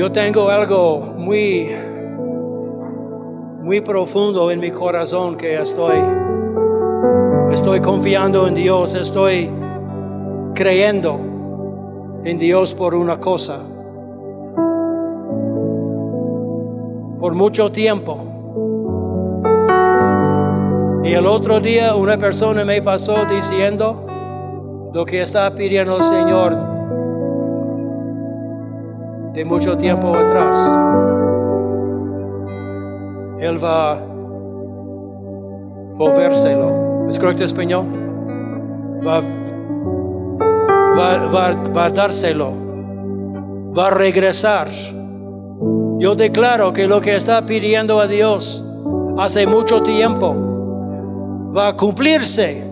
Yo 0.03 0.11
tengo 0.11 0.51
algo 0.51 0.99
muy, 0.99 1.71
muy 3.63 3.81
profundo 3.83 4.51
en 4.51 4.59
mi 4.59 4.73
corazón 4.73 5.37
que 5.37 5.63
estoy, 5.63 5.95
estoy 7.53 7.79
confiando 7.79 8.49
en 8.49 8.55
Dios, 8.55 8.97
estoy 8.97 9.49
creyendo 10.57 11.21
en 12.25 12.37
Dios 12.37 12.75
por 12.75 12.97
una 12.97 13.21
cosa. 13.21 13.61
Por 17.21 17.37
mucho 17.37 17.71
tiempo. 17.71 18.19
Y 21.05 21.13
el 21.13 21.27
otro 21.27 21.61
día 21.61 21.95
una 21.95 22.19
persona 22.19 22.65
me 22.65 22.83
pasó 22.83 23.25
diciendo 23.27 24.05
lo 24.93 25.05
que 25.05 25.23
está 25.23 25.55
pidiendo 25.55 25.99
el 25.99 26.03
Señor 26.03 26.82
de 29.33 29.45
mucho 29.45 29.77
tiempo 29.77 30.15
atrás. 30.15 30.57
Él 33.41 33.63
va 33.63 33.93
a 33.93 34.03
volvérselo. 35.95 37.07
¿Es 37.09 37.19
correcto 37.19 37.45
español? 37.45 37.87
Va, 39.07 39.21
va, 40.97 41.27
va, 41.27 41.53
va 41.73 41.85
a 41.87 41.91
dárselo. 41.91 42.53
Va 43.77 43.87
a 43.89 43.91
regresar. 43.91 44.69
Yo 45.99 46.15
declaro 46.15 46.73
que 46.73 46.87
lo 46.87 47.01
que 47.01 47.17
está 47.17 47.45
pidiendo 47.47 48.01
a 48.01 48.07
Dios 48.07 48.65
hace 49.17 49.47
mucho 49.47 49.83
tiempo 49.83 50.35
va 51.57 51.69
a 51.69 51.77
cumplirse. 51.77 52.63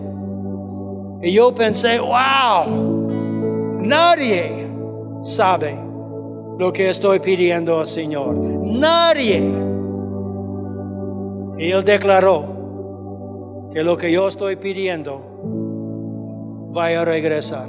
Y 1.23 1.33
yo 1.33 1.53
pensé, 1.53 1.99
wow, 1.99 3.79
nadie 3.79 4.67
sabe 5.21 5.90
lo 6.57 6.71
que 6.73 6.89
estoy 6.89 7.19
pidiendo 7.19 7.79
al 7.79 7.87
Señor. 7.87 8.35
Nadie. 8.35 9.43
Y 11.57 11.71
Él 11.71 11.83
declaró 11.83 13.69
que 13.71 13.83
lo 13.83 13.95
que 13.95 14.11
yo 14.11 14.27
estoy 14.27 14.55
pidiendo 14.55 15.21
va 16.75 16.87
a 16.87 17.05
regresar. 17.05 17.67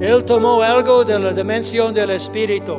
Él 0.00 0.24
tomó 0.24 0.62
algo 0.62 1.04
de 1.04 1.18
la 1.18 1.32
dimensión 1.32 1.92
del 1.92 2.10
Espíritu. 2.10 2.76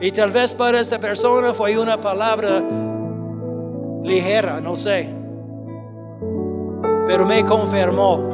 Y 0.00 0.10
tal 0.10 0.30
vez 0.30 0.52
para 0.52 0.80
esta 0.80 0.98
persona 0.98 1.52
fue 1.52 1.78
una 1.78 1.98
palabra 2.00 2.62
ligera, 4.02 4.60
no 4.60 4.76
sé. 4.76 5.08
Pero 7.06 7.24
me 7.24 7.44
confirmó 7.44 8.28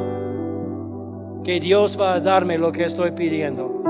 que 1.43 1.59
Dios 1.59 1.99
va 1.99 2.15
a 2.15 2.19
darme 2.19 2.57
lo 2.57 2.71
que 2.71 2.85
estoy 2.85 3.11
pidiendo. 3.11 3.82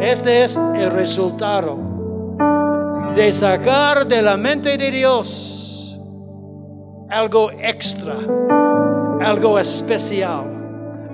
Este 0.00 0.44
es 0.44 0.56
el 0.56 0.90
resultado 0.90 1.76
de 3.14 3.32
sacar 3.32 4.06
de 4.06 4.22
la 4.22 4.36
mente 4.36 4.78
de 4.78 4.90
Dios 4.90 6.00
algo 7.10 7.50
extra, 7.50 8.14
algo 9.20 9.58
especial, 9.58 10.44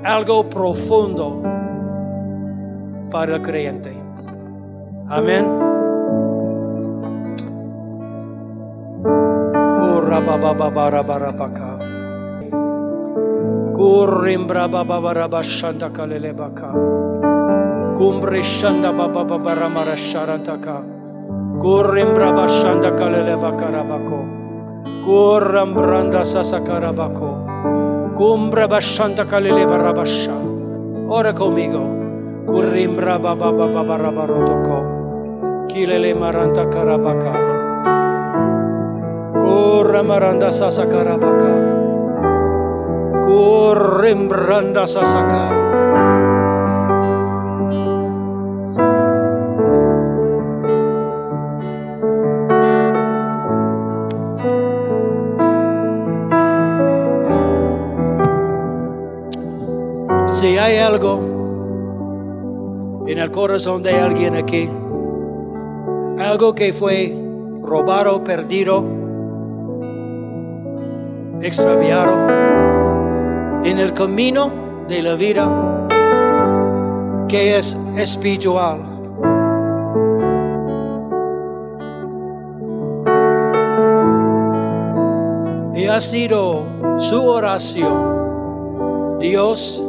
algo 0.05 0.49
profundo 0.49 1.43
para 3.11 3.37
el 3.37 3.43
creyente. 3.43 3.93
Amén. 5.09 5.65
Baba 15.25 17.04
Cumbre 17.97 18.43
shanda 18.43 18.91
baba 18.91 19.25
baba 19.25 19.55
ramara 19.55 19.95
sharantaka. 19.95 20.83
Kurrim 21.63 22.15
braba 22.15 22.47
shanda 22.49 22.91
kalele 22.99 23.39
bakarabako. 23.39 24.19
Kurram 25.05 25.75
branda 25.75 26.25
sasakarabako. 26.25 27.31
Cumbra 28.17 28.67
bashanda 28.69 29.25
kalele 29.25 29.67
barabasha. 29.67 30.35
Ora 31.09 31.33
conmigo. 31.33 31.85
Kurrim 32.47 32.97
braba 32.97 33.35
baba 33.39 33.67
baba 33.69 33.99
rabarotoko. 33.99 34.79
Maranta 36.15 36.65
karabaka. 36.71 37.35
Kurra 39.33 40.03
maranda 40.03 40.51
sasakarabaka. 40.51 41.53
Kurrim 43.27 44.29
branda 44.29 44.87
algo 60.95 61.19
en 63.09 63.19
el 63.19 63.31
corazón 63.33 63.83
de 63.83 63.95
alguien 63.95 64.37
aquí, 64.37 64.71
algo 66.21 66.55
que 66.55 66.73
fue 66.73 67.13
robado, 67.63 68.23
perdido, 68.23 68.85
extraviado 71.43 72.13
en 73.65 73.81
el 73.81 73.93
camino 73.93 74.53
de 74.87 75.03
la 75.03 75.15
vida 75.17 75.49
que 77.29 77.59
es 77.59 77.77
espiritual. 77.97 78.79
Y 85.75 85.87
ha 85.89 86.01
sido 86.01 86.63
su 86.99 87.21
oración. 87.21 88.15
Dios, 89.19 89.83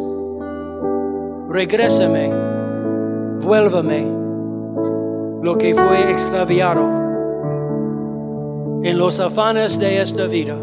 regrésame, 1.55 2.29
vuélvame 3.39 4.05
lo 5.41 5.57
que 5.57 5.73
fue 5.73 6.11
extraviado 6.11 6.81
en 8.83 8.97
los 8.97 9.21
afanes 9.21 9.79
de 9.79 10.01
esta 10.01 10.25
vida. 10.25 10.57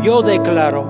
Yo 0.00 0.22
declaro 0.22 0.84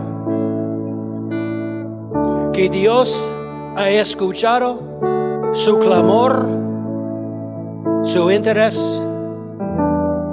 que 2.52 2.68
Dios 2.68 3.32
ha 3.74 3.88
escuchado 3.88 4.80
su 5.52 5.78
clamor, 5.78 6.46
su 8.02 8.30
interés, 8.30 9.02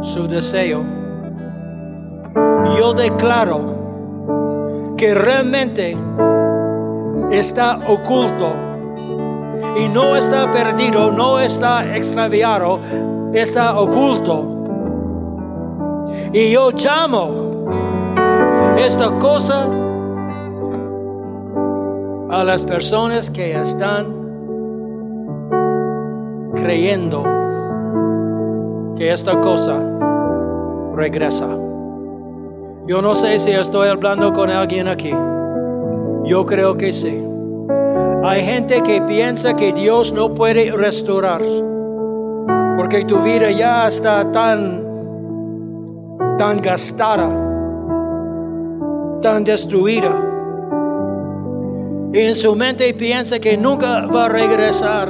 su 0.01 0.27
deseo 0.27 1.00
yo 2.77 2.93
declaro 2.93 4.95
que 4.97 5.13
realmente 5.13 5.97
está 7.31 7.79
oculto 7.87 8.53
y 9.77 9.87
no 9.87 10.15
está 10.15 10.51
perdido, 10.51 11.11
no 11.11 11.39
está 11.39 11.95
extraviado, 11.95 12.79
está 13.33 13.79
oculto. 13.79 14.57
Y 16.33 16.51
yo 16.51 16.71
llamo 16.71 17.67
esta 18.77 19.17
cosa 19.17 19.67
a 22.29 22.43
las 22.43 22.63
personas 22.63 23.29
que 23.29 23.53
están 23.53 24.21
creyendo 26.55 27.23
que 28.95 29.11
esta 29.11 29.39
cosa 29.41 29.77
regresa. 30.95 31.70
Yo 32.91 33.01
no 33.01 33.15
sé 33.15 33.39
si 33.39 33.51
estoy 33.51 33.87
hablando 33.87 34.33
con 34.33 34.49
alguien 34.49 34.89
aquí. 34.89 35.13
Yo 36.25 36.45
creo 36.45 36.75
que 36.75 36.91
sí. 36.91 37.23
Hay 38.21 38.43
gente 38.43 38.83
que 38.83 39.01
piensa 39.03 39.55
que 39.55 39.71
Dios 39.71 40.11
no 40.11 40.33
puede 40.33 40.69
restaurar. 40.71 41.41
Porque 42.75 43.05
tu 43.05 43.17
vida 43.19 43.49
ya 43.49 43.87
está 43.87 44.29
tan, 44.33 44.83
tan 46.37 46.57
gastada, 46.57 47.29
tan 49.21 49.45
destruida. 49.45 50.11
Y 52.11 52.19
en 52.19 52.35
su 52.35 52.53
mente 52.57 52.93
piensa 52.93 53.39
que 53.39 53.55
nunca 53.55 54.05
va 54.07 54.25
a 54.25 54.27
regresar 54.27 55.07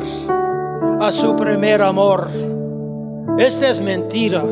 a 1.00 1.12
su 1.12 1.36
primer 1.36 1.82
amor. 1.82 2.28
Esta 3.40 3.70
es 3.70 3.82
mentira. 3.82 4.44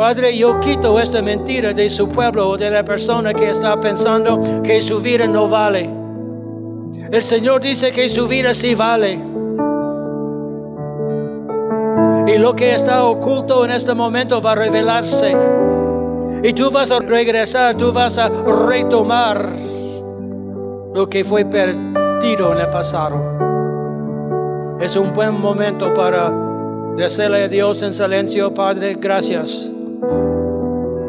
Padre, 0.00 0.34
yo 0.34 0.58
quito 0.60 0.98
esta 0.98 1.20
mentira 1.20 1.74
de 1.74 1.90
su 1.90 2.08
pueblo 2.08 2.48
o 2.48 2.56
de 2.56 2.70
la 2.70 2.82
persona 2.82 3.34
que 3.34 3.50
está 3.50 3.78
pensando 3.78 4.62
que 4.62 4.80
su 4.80 4.98
vida 4.98 5.26
no 5.26 5.46
vale. 5.46 5.90
El 7.12 7.22
Señor 7.22 7.60
dice 7.60 7.92
que 7.92 8.08
su 8.08 8.26
vida 8.26 8.54
sí 8.54 8.74
vale. 8.74 9.18
Y 12.26 12.38
lo 12.38 12.56
que 12.56 12.72
está 12.72 13.04
oculto 13.04 13.62
en 13.66 13.72
este 13.72 13.92
momento 13.92 14.40
va 14.40 14.52
a 14.52 14.54
revelarse. 14.54 15.36
Y 16.44 16.54
tú 16.54 16.70
vas 16.70 16.90
a 16.90 17.00
regresar, 17.00 17.74
tú 17.74 17.92
vas 17.92 18.16
a 18.16 18.30
retomar 18.68 19.50
lo 20.94 21.10
que 21.10 21.24
fue 21.24 21.44
perdido 21.44 22.54
en 22.54 22.58
el 22.58 22.70
pasado. 22.70 24.78
Es 24.80 24.96
un 24.96 25.12
buen 25.12 25.38
momento 25.38 25.92
para 25.92 26.32
decirle 26.96 27.42
a 27.42 27.48
Dios 27.48 27.82
en 27.82 27.92
silencio, 27.92 28.54
Padre, 28.54 28.96
gracias. 28.98 29.70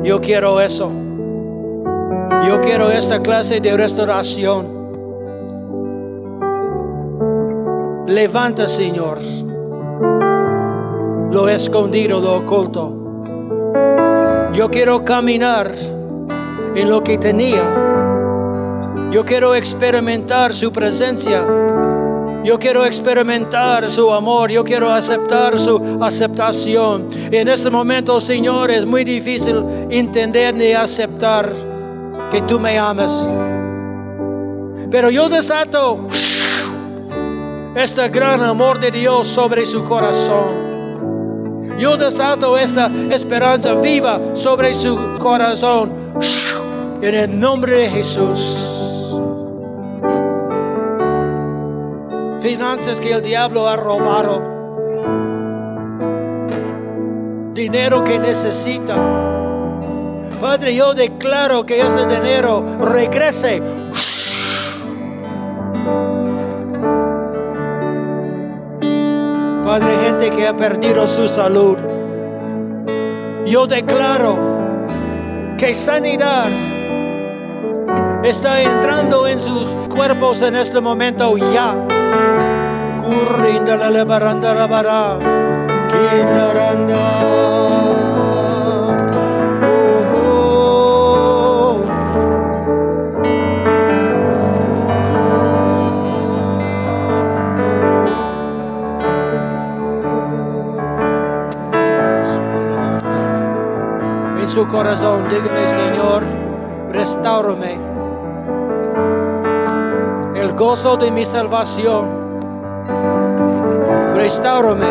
Yo 0.03 0.19
quiero 0.19 0.59
eso. 0.59 0.91
Yo 2.47 2.59
quiero 2.61 2.91
esta 2.91 3.21
clase 3.21 3.61
de 3.61 3.77
restauración. 3.77 4.81
Levanta, 8.07 8.67
Señor, 8.67 9.19
lo 11.31 11.47
escondido, 11.47 12.19
lo 12.19 12.37
oculto. 12.37 12.97
Yo 14.53 14.69
quiero 14.69 15.05
caminar 15.05 15.71
en 16.75 16.89
lo 16.89 17.01
que 17.03 17.17
tenía. 17.17 17.63
Yo 19.11 19.23
quiero 19.23 19.55
experimentar 19.55 20.53
su 20.53 20.73
presencia. 20.73 21.41
Yo 22.43 22.57
quiero 22.57 22.85
experimentar 22.85 23.89
su 23.91 24.11
amor, 24.11 24.49
yo 24.49 24.63
quiero 24.63 24.91
aceptar 24.91 25.59
su 25.59 25.99
aceptación. 26.01 27.07
en 27.31 27.47
este 27.47 27.69
momento, 27.69 28.19
Señor, 28.19 28.71
es 28.71 28.83
muy 28.83 29.03
difícil 29.03 29.63
entender 29.89 30.55
ni 30.55 30.73
aceptar 30.73 31.51
que 32.31 32.41
tú 32.41 32.59
me 32.59 32.79
amas. 32.79 33.29
Pero 34.89 35.11
yo 35.11 35.29
desato 35.29 36.07
este 37.75 38.09
gran 38.09 38.41
amor 38.41 38.79
de 38.79 38.89
Dios 38.89 39.27
sobre 39.27 39.63
su 39.63 39.83
corazón. 39.83 40.71
Yo 41.79 41.95
desato 41.95 42.57
esta 42.57 42.89
esperanza 43.11 43.75
viva 43.75 44.19
sobre 44.33 44.73
su 44.73 44.97
corazón. 45.19 45.91
En 47.01 47.15
el 47.15 47.39
nombre 47.39 47.77
de 47.77 47.89
Jesús. 47.89 48.70
Finanzas 52.41 52.99
que 52.99 53.13
el 53.13 53.21
diablo 53.21 53.67
ha 53.67 53.75
robado, 53.75 54.41
dinero 57.53 58.03
que 58.03 58.17
necesita. 58.17 58.95
Padre, 60.41 60.73
yo 60.73 60.95
declaro 60.95 61.63
que 61.67 61.79
ese 61.81 62.07
dinero 62.07 62.65
regrese. 62.81 63.61
Padre, 69.63 69.97
gente 70.03 70.31
que 70.31 70.47
ha 70.47 70.57
perdido 70.57 71.05
su 71.05 71.27
salud. 71.27 71.77
Yo 73.45 73.67
declaro 73.67 74.37
que 75.59 75.75
sanidad 75.75 76.47
está 78.23 78.61
entrando 78.61 79.27
en 79.27 79.39
sus 79.39 79.67
cuerpos 79.93 80.41
en 80.41 80.55
este 80.55 80.79
momento 80.79 81.37
ya. 81.37 81.75
Currinda 83.01 83.77
la 83.77 83.89
lebaranda 83.89 84.53
la 84.53 84.67
bara, 84.67 85.17
En 104.39 104.49
su 104.49 104.67
corazón, 104.67 105.27
dígale 105.29 105.67
Señor, 105.67 106.23
restaurame 106.91 107.79
el 110.35 110.53
gozo 110.53 110.97
de 110.97 111.11
mi 111.11 111.25
salvación. 111.25 112.20
Restaurame 114.21 114.85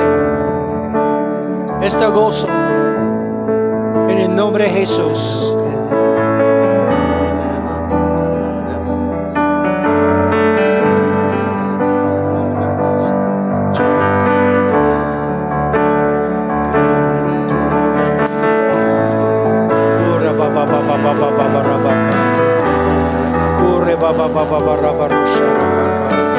este 1.87 2.05
gozo 2.07 2.49
en 2.49 4.18
el 4.18 4.35
nombre 4.35 4.64
de 4.64 4.70
Jesús. 4.70 5.57
Solo 25.39 26.30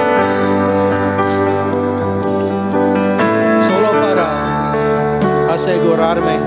asegurarme, 5.51 6.37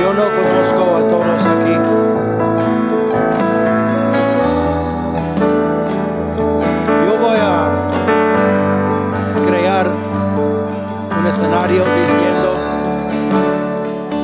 yo 0.00 0.12
no 0.12 0.24
conozco 0.36 0.82
a 0.96 1.00
todos 1.08 1.46
aquí. 1.46 1.76
Yo 7.06 7.12
voy 7.18 7.38
a 7.40 7.50
crear 9.48 9.86
un 11.18 11.26
escenario 11.26 11.82
diciendo, 12.00 12.50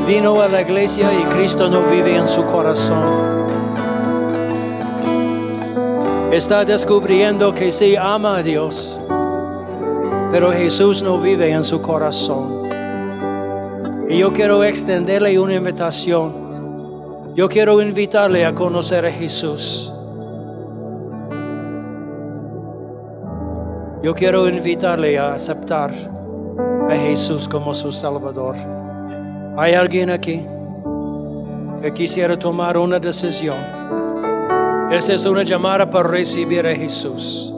vino 0.06 0.42
a 0.42 0.48
la 0.48 0.60
iglesia 0.62 1.08
y 1.12 1.22
Cristo 1.34 1.68
no 1.68 1.82
vive 1.82 2.16
en 2.16 2.26
su 2.26 2.44
corazón. 2.44 3.04
Está 6.32 6.64
descubriendo 6.64 7.52
que 7.52 7.70
sí 7.72 7.94
ama 7.94 8.36
a 8.38 8.42
Dios, 8.42 8.91
pero 10.32 10.50
Jesús 10.50 11.02
no 11.02 11.18
vive 11.18 11.50
en 11.50 11.62
su 11.62 11.82
corazón. 11.82 12.62
Y 14.08 14.16
yo 14.16 14.32
quiero 14.32 14.64
extenderle 14.64 15.38
una 15.38 15.54
invitación. 15.54 16.32
Yo 17.36 17.50
quiero 17.50 17.82
invitarle 17.82 18.46
a 18.46 18.54
conocer 18.54 19.04
a 19.04 19.12
Jesús. 19.12 19.92
Yo 24.02 24.14
quiero 24.14 24.48
invitarle 24.48 25.18
a 25.18 25.34
aceptar 25.34 25.92
a 26.88 26.94
Jesús 26.94 27.46
como 27.46 27.74
su 27.74 27.92
Salvador. 27.92 28.56
¿Hay 29.58 29.74
alguien 29.74 30.08
aquí 30.08 30.40
que 31.82 31.92
quisiera 31.92 32.38
tomar 32.38 32.78
una 32.78 32.98
decisión? 32.98 33.56
Esa 34.90 35.12
es 35.12 35.26
una 35.26 35.42
llamada 35.42 35.90
para 35.90 36.08
recibir 36.08 36.66
a 36.66 36.74
Jesús. 36.74 37.51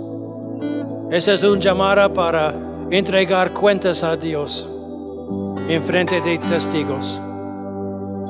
Esa 1.14 1.34
es 1.34 1.44
una 1.44 1.60
llamada 1.60 2.08
para 2.08 2.52
entregar 2.90 3.52
cuentas 3.52 4.02
a 4.02 4.16
Dios 4.16 4.68
en 5.68 5.80
frente 5.84 6.20
de 6.20 6.38
testigos. 6.38 7.20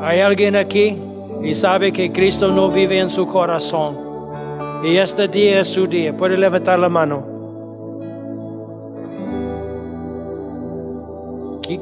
Hay 0.03 0.21
alguien 0.21 0.55
aquí 0.55 0.95
y 1.43 1.55
sabe 1.55 1.93
que 1.93 2.13
Cristo 2.13 2.49
no 2.49 2.69
vive 2.69 2.99
en 2.99 3.09
su 3.09 3.27
corazón. 3.27 3.89
Y 4.85 4.99
este 4.99 5.29
día 5.29 5.61
es 5.61 5.69
su 5.69 5.87
día. 5.87 6.15
Puede 6.15 6.37
levantar 6.37 6.79
la 6.79 6.91
mano. 6.91 7.25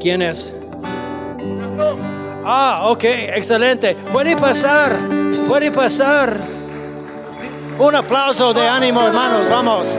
¿Quién 0.01 0.23
es? 0.23 0.71
Ah, 2.45 2.85
ok, 2.87 3.03
excelente. 3.03 3.97
Puede 4.13 4.37
pasar, 4.37 4.97
puede 5.49 5.73
pasar. 5.73 6.37
Un 7.81 7.97
aplauso 7.97 8.53
de 8.53 8.69
ánimo, 8.69 9.03
hermanos, 9.03 9.51
vamos. 9.51 9.99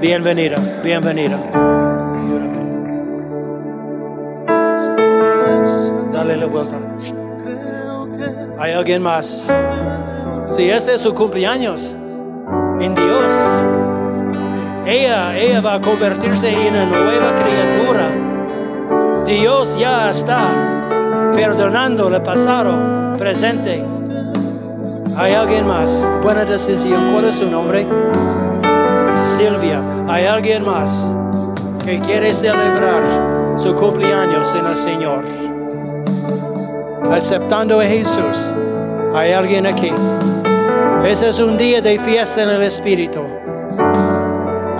Bienvenida, 0.00 0.56
bienvenida. 0.82 1.38
Dale 6.12 6.36
la 6.36 6.46
vuelta. 6.46 6.76
¿Hay 8.58 8.72
alguien 8.72 9.00
más? 9.00 9.48
Si 10.46 10.68
este 10.68 10.94
es 10.94 11.00
su 11.00 11.14
cumpleaños 11.14 11.94
en 12.80 12.94
Dios, 12.96 13.32
ella, 14.84 15.38
ella 15.38 15.60
va 15.60 15.74
a 15.74 15.80
convertirse 15.80 16.50
en 16.50 16.74
una 16.74 16.86
nueva 16.86 17.34
criatura. 17.36 18.10
Dios 19.24 19.78
ya 19.78 20.10
está 20.10 20.83
perdonando 21.34 22.08
el 22.08 22.22
pasado, 22.22 23.16
presente. 23.18 23.84
¿Hay 25.16 25.34
alguien 25.34 25.66
más? 25.66 26.10
Buena 26.22 26.44
decisión. 26.44 26.98
¿Cuál 27.12 27.26
es 27.26 27.36
su 27.36 27.50
nombre? 27.50 27.86
Silvia. 29.22 29.82
¿Hay 30.08 30.26
alguien 30.26 30.64
más 30.64 31.14
que 31.84 31.98
quiere 32.00 32.30
celebrar 32.30 33.02
su 33.56 33.74
cumpleaños 33.74 34.54
en 34.54 34.66
el 34.66 34.76
Señor? 34.76 35.24
Aceptando 37.10 37.80
a 37.80 37.84
Jesús. 37.84 38.54
¿Hay 39.14 39.32
alguien 39.32 39.66
aquí? 39.66 39.92
Ese 41.04 41.28
es 41.28 41.40
un 41.40 41.56
día 41.56 41.80
de 41.80 41.98
fiesta 41.98 42.42
en 42.42 42.50
el 42.50 42.62
Espíritu. 42.62 43.20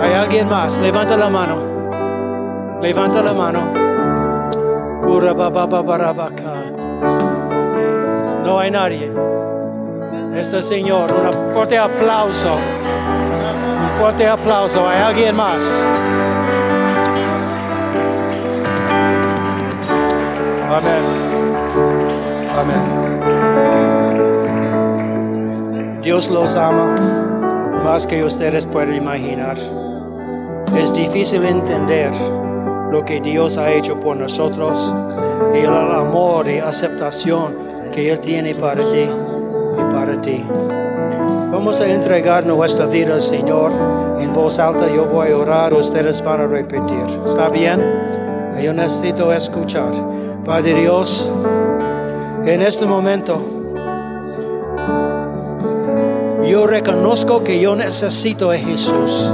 ¿Hay 0.01 0.13
alguien 0.13 0.49
más? 0.49 0.79
Levanta 0.81 1.15
la 1.15 1.29
mano. 1.29 2.79
Levanta 2.81 3.21
la 3.21 3.33
mano. 3.33 3.84
No 8.43 8.59
hay 8.59 8.71
nadie. 8.71 9.11
Este 10.35 10.61
Señor, 10.61 11.11
un 11.13 11.53
fuerte 11.53 11.77
aplauso. 11.77 12.55
Un 12.55 13.89
fuerte 14.01 14.27
aplauso. 14.27 14.87
¿Hay 14.89 15.01
alguien 15.01 15.35
más? 15.35 15.85
Amén. 20.69 21.03
Amén. 22.55 23.05
Dios 26.01 26.29
los 26.29 26.55
ama 26.55 26.95
más 27.83 28.05
que 28.07 28.23
ustedes 28.23 28.65
pueden 28.65 28.95
imaginar. 28.95 29.57
Es 30.75 30.93
difícil 30.93 31.45
entender 31.45 32.11
lo 32.91 33.03
que 33.05 33.19
Dios 33.19 33.57
ha 33.57 33.71
hecho 33.71 33.99
por 33.99 34.17
nosotros 34.17 34.93
y 35.53 35.59
el 35.59 35.67
amor 35.67 36.47
y 36.47 36.59
aceptación 36.59 37.55
que 37.93 38.11
Él 38.11 38.19
tiene 38.19 38.55
para 38.55 38.81
ti 38.81 39.07
y 39.73 39.93
para 39.93 40.21
ti. 40.21 40.43
Vamos 41.51 41.79
a 41.81 41.87
entregar 41.87 42.45
nuestra 42.45 42.85
vida 42.85 43.13
al 43.13 43.21
Señor. 43.21 43.71
En 44.19 44.33
voz 44.33 44.59
alta 44.59 44.87
yo 44.93 45.05
voy 45.05 45.31
a 45.31 45.37
orar, 45.37 45.73
ustedes 45.73 46.23
van 46.23 46.41
a 46.41 46.47
repetir. 46.47 47.05
¿Está 47.25 47.49
bien? 47.49 47.81
Yo 48.61 48.73
necesito 48.73 49.31
escuchar. 49.31 49.93
Padre 50.43 50.75
Dios, 50.75 51.29
en 52.45 52.61
este 52.61 52.85
momento, 52.85 53.41
yo 56.47 56.67
reconozco 56.67 57.43
que 57.43 57.59
yo 57.59 57.75
necesito 57.75 58.51
a 58.51 58.57
Jesús. 58.57 59.31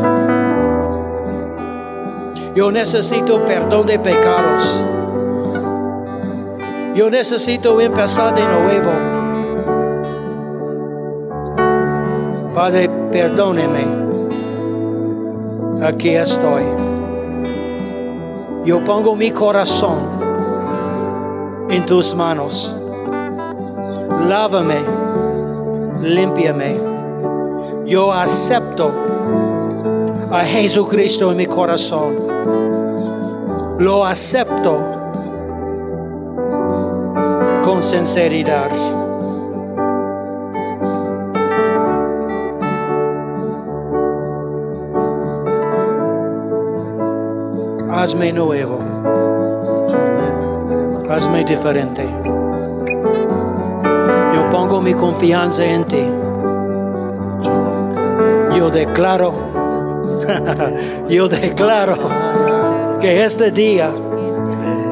Yo 2.53 2.69
necesito 2.69 3.39
perdón 3.45 3.85
de 3.87 3.97
pecados. 3.97 4.83
Yo 6.93 7.09
necesito 7.09 7.79
empezar 7.79 8.33
de 8.35 8.41
nuevo. 8.41 8.91
Padre, 12.53 12.89
perdóneme. 13.09 13.85
Aquí 15.81 16.09
estoy. 16.09 16.63
Yo 18.65 18.79
pongo 18.81 19.15
mi 19.15 19.31
corazón 19.31 19.97
en 21.69 21.85
tus 21.85 22.13
manos. 22.13 22.75
Lávame, 24.27 24.81
límpiame. 26.01 26.75
Yo 27.85 28.11
acepto 28.11 29.00
a 30.31 30.45
Jesucristo 30.45 31.31
en 31.31 31.37
mi 31.37 31.45
corazón. 31.45 32.15
Lo 33.79 34.05
acepto 34.05 34.79
con 37.61 37.83
sinceridad. 37.83 38.69
Hazme 47.91 48.31
nuevo. 48.31 48.79
Hazme 51.09 51.43
diferente. 51.43 52.07
Yo 54.33 54.49
pongo 54.49 54.79
mi 54.79 54.93
confianza 54.93 55.65
en 55.65 55.83
ti. 55.83 56.07
Yo 58.55 58.69
declaro, 58.69 59.50
yo 61.09 61.27
declaro 61.27 61.97
que 62.99 63.23
este 63.23 63.51
día 63.51 63.91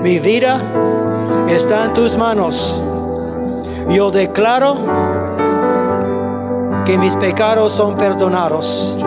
mi 0.01 0.19
vida 0.19 0.59
está 1.49 1.85
en 1.85 1.93
tus 1.93 2.17
manos. 2.17 2.81
Yo 3.89 4.11
declaro 4.11 4.75
que 6.85 6.97
mis 6.97 7.15
pecados 7.15 7.73
son 7.73 7.97
perdonados. 7.97 8.97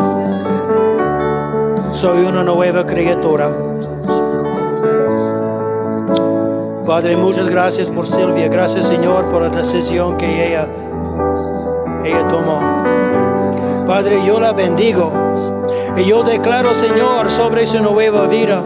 Soy 1.95 2.25
una 2.27 2.43
nueva 2.43 2.85
criatura. 2.85 3.49
Padre, 6.87 7.17
muchas 7.17 7.49
gracias 7.49 7.91
por 7.91 8.07
Silvia. 8.07 8.49
Gracias, 8.49 8.87
Señor, 8.87 9.31
por 9.31 9.43
la 9.43 9.49
decisión 9.49 10.17
que 10.17 10.49
ella, 10.49 10.69
ella 12.05 12.25
tomó. 12.27 12.61
Padre, 13.87 14.21
yo 14.27 14.41
la 14.41 14.53
bendigo. 14.53 15.13
Y 15.97 16.05
yo 16.05 16.23
declaro, 16.23 16.75
Señor, 16.75 17.31
sobre 17.31 17.67
su 17.67 17.81
nueva 17.81 18.27
vida. 18.27 18.63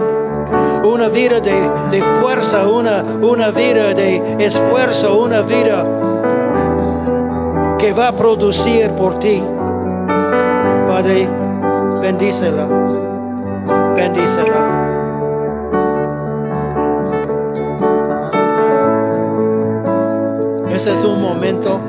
Una 0.84 1.08
vida 1.08 1.40
de, 1.40 1.70
de 1.90 2.02
fuerza, 2.20 2.66
una, 2.68 3.02
una 3.02 3.50
vida 3.50 3.92
de 3.94 4.36
esfuerzo, 4.38 5.18
una 5.18 5.40
vida 5.40 5.84
que 7.78 7.92
va 7.92 8.08
a 8.08 8.12
producir 8.12 8.90
por 8.92 9.18
ti. 9.18 9.42
Padre, 10.88 11.28
bendícela. 12.00 12.66
Bendícela. 13.94 14.94
Ese 20.72 20.92
es 20.92 21.04
un 21.04 21.20
momento 21.20 21.80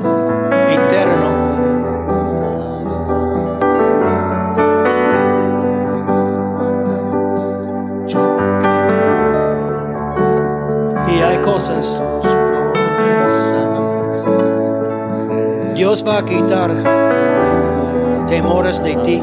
Dios 15.74 16.04
va 16.06 16.18
a 16.18 16.24
quitar 16.24 16.70
temores 18.26 18.82
de 18.82 18.96
ti. 18.96 19.22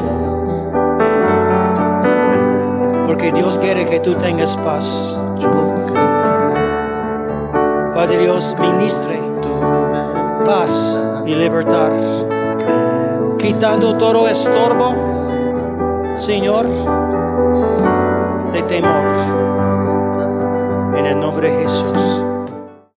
Porque 3.06 3.32
Dios 3.32 3.58
quiere 3.58 3.84
que 3.86 4.00
tú 4.00 4.14
tengas 4.14 4.56
paz. 4.56 5.20
Padre 7.94 8.18
Dios, 8.18 8.54
ministre 8.60 9.26
paz 10.46 11.02
y 11.26 11.34
libertad. 11.34 11.90
Quitando 13.36 13.98
todo 13.98 14.28
estorbo, 14.28 14.94
Señor, 16.16 16.66
de 18.52 18.62
temor. 18.62 19.06
En 20.96 21.06
el 21.06 21.20
nombre 21.20 21.50
de 21.50 21.62
Jesús. 21.62 22.25